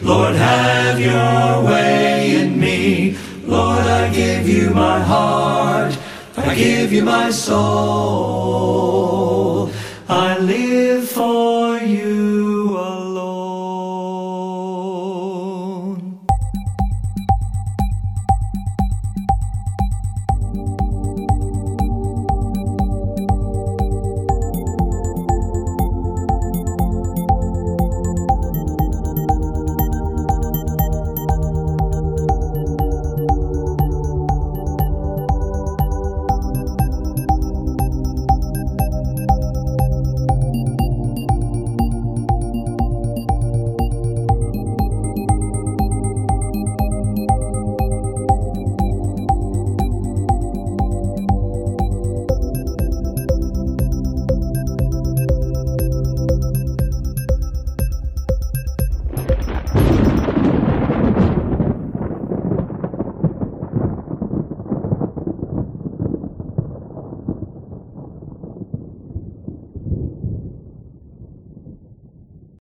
Lord, 0.01 0.35
have 0.35 0.97
your 0.99 1.63
way 1.65 2.35
in 2.41 2.57
me. 2.59 3.17
Lord, 3.45 3.85
I 3.85 4.09
give 4.13 4.47
you 4.47 4.69
my 4.71 4.99
heart. 4.99 5.97
I 6.37 6.55
give 6.55 6.93
you 6.93 7.03
my 7.03 7.31
soul. 7.31 9.42
Live 10.45 11.07
for 11.07 11.77
you 11.77 12.52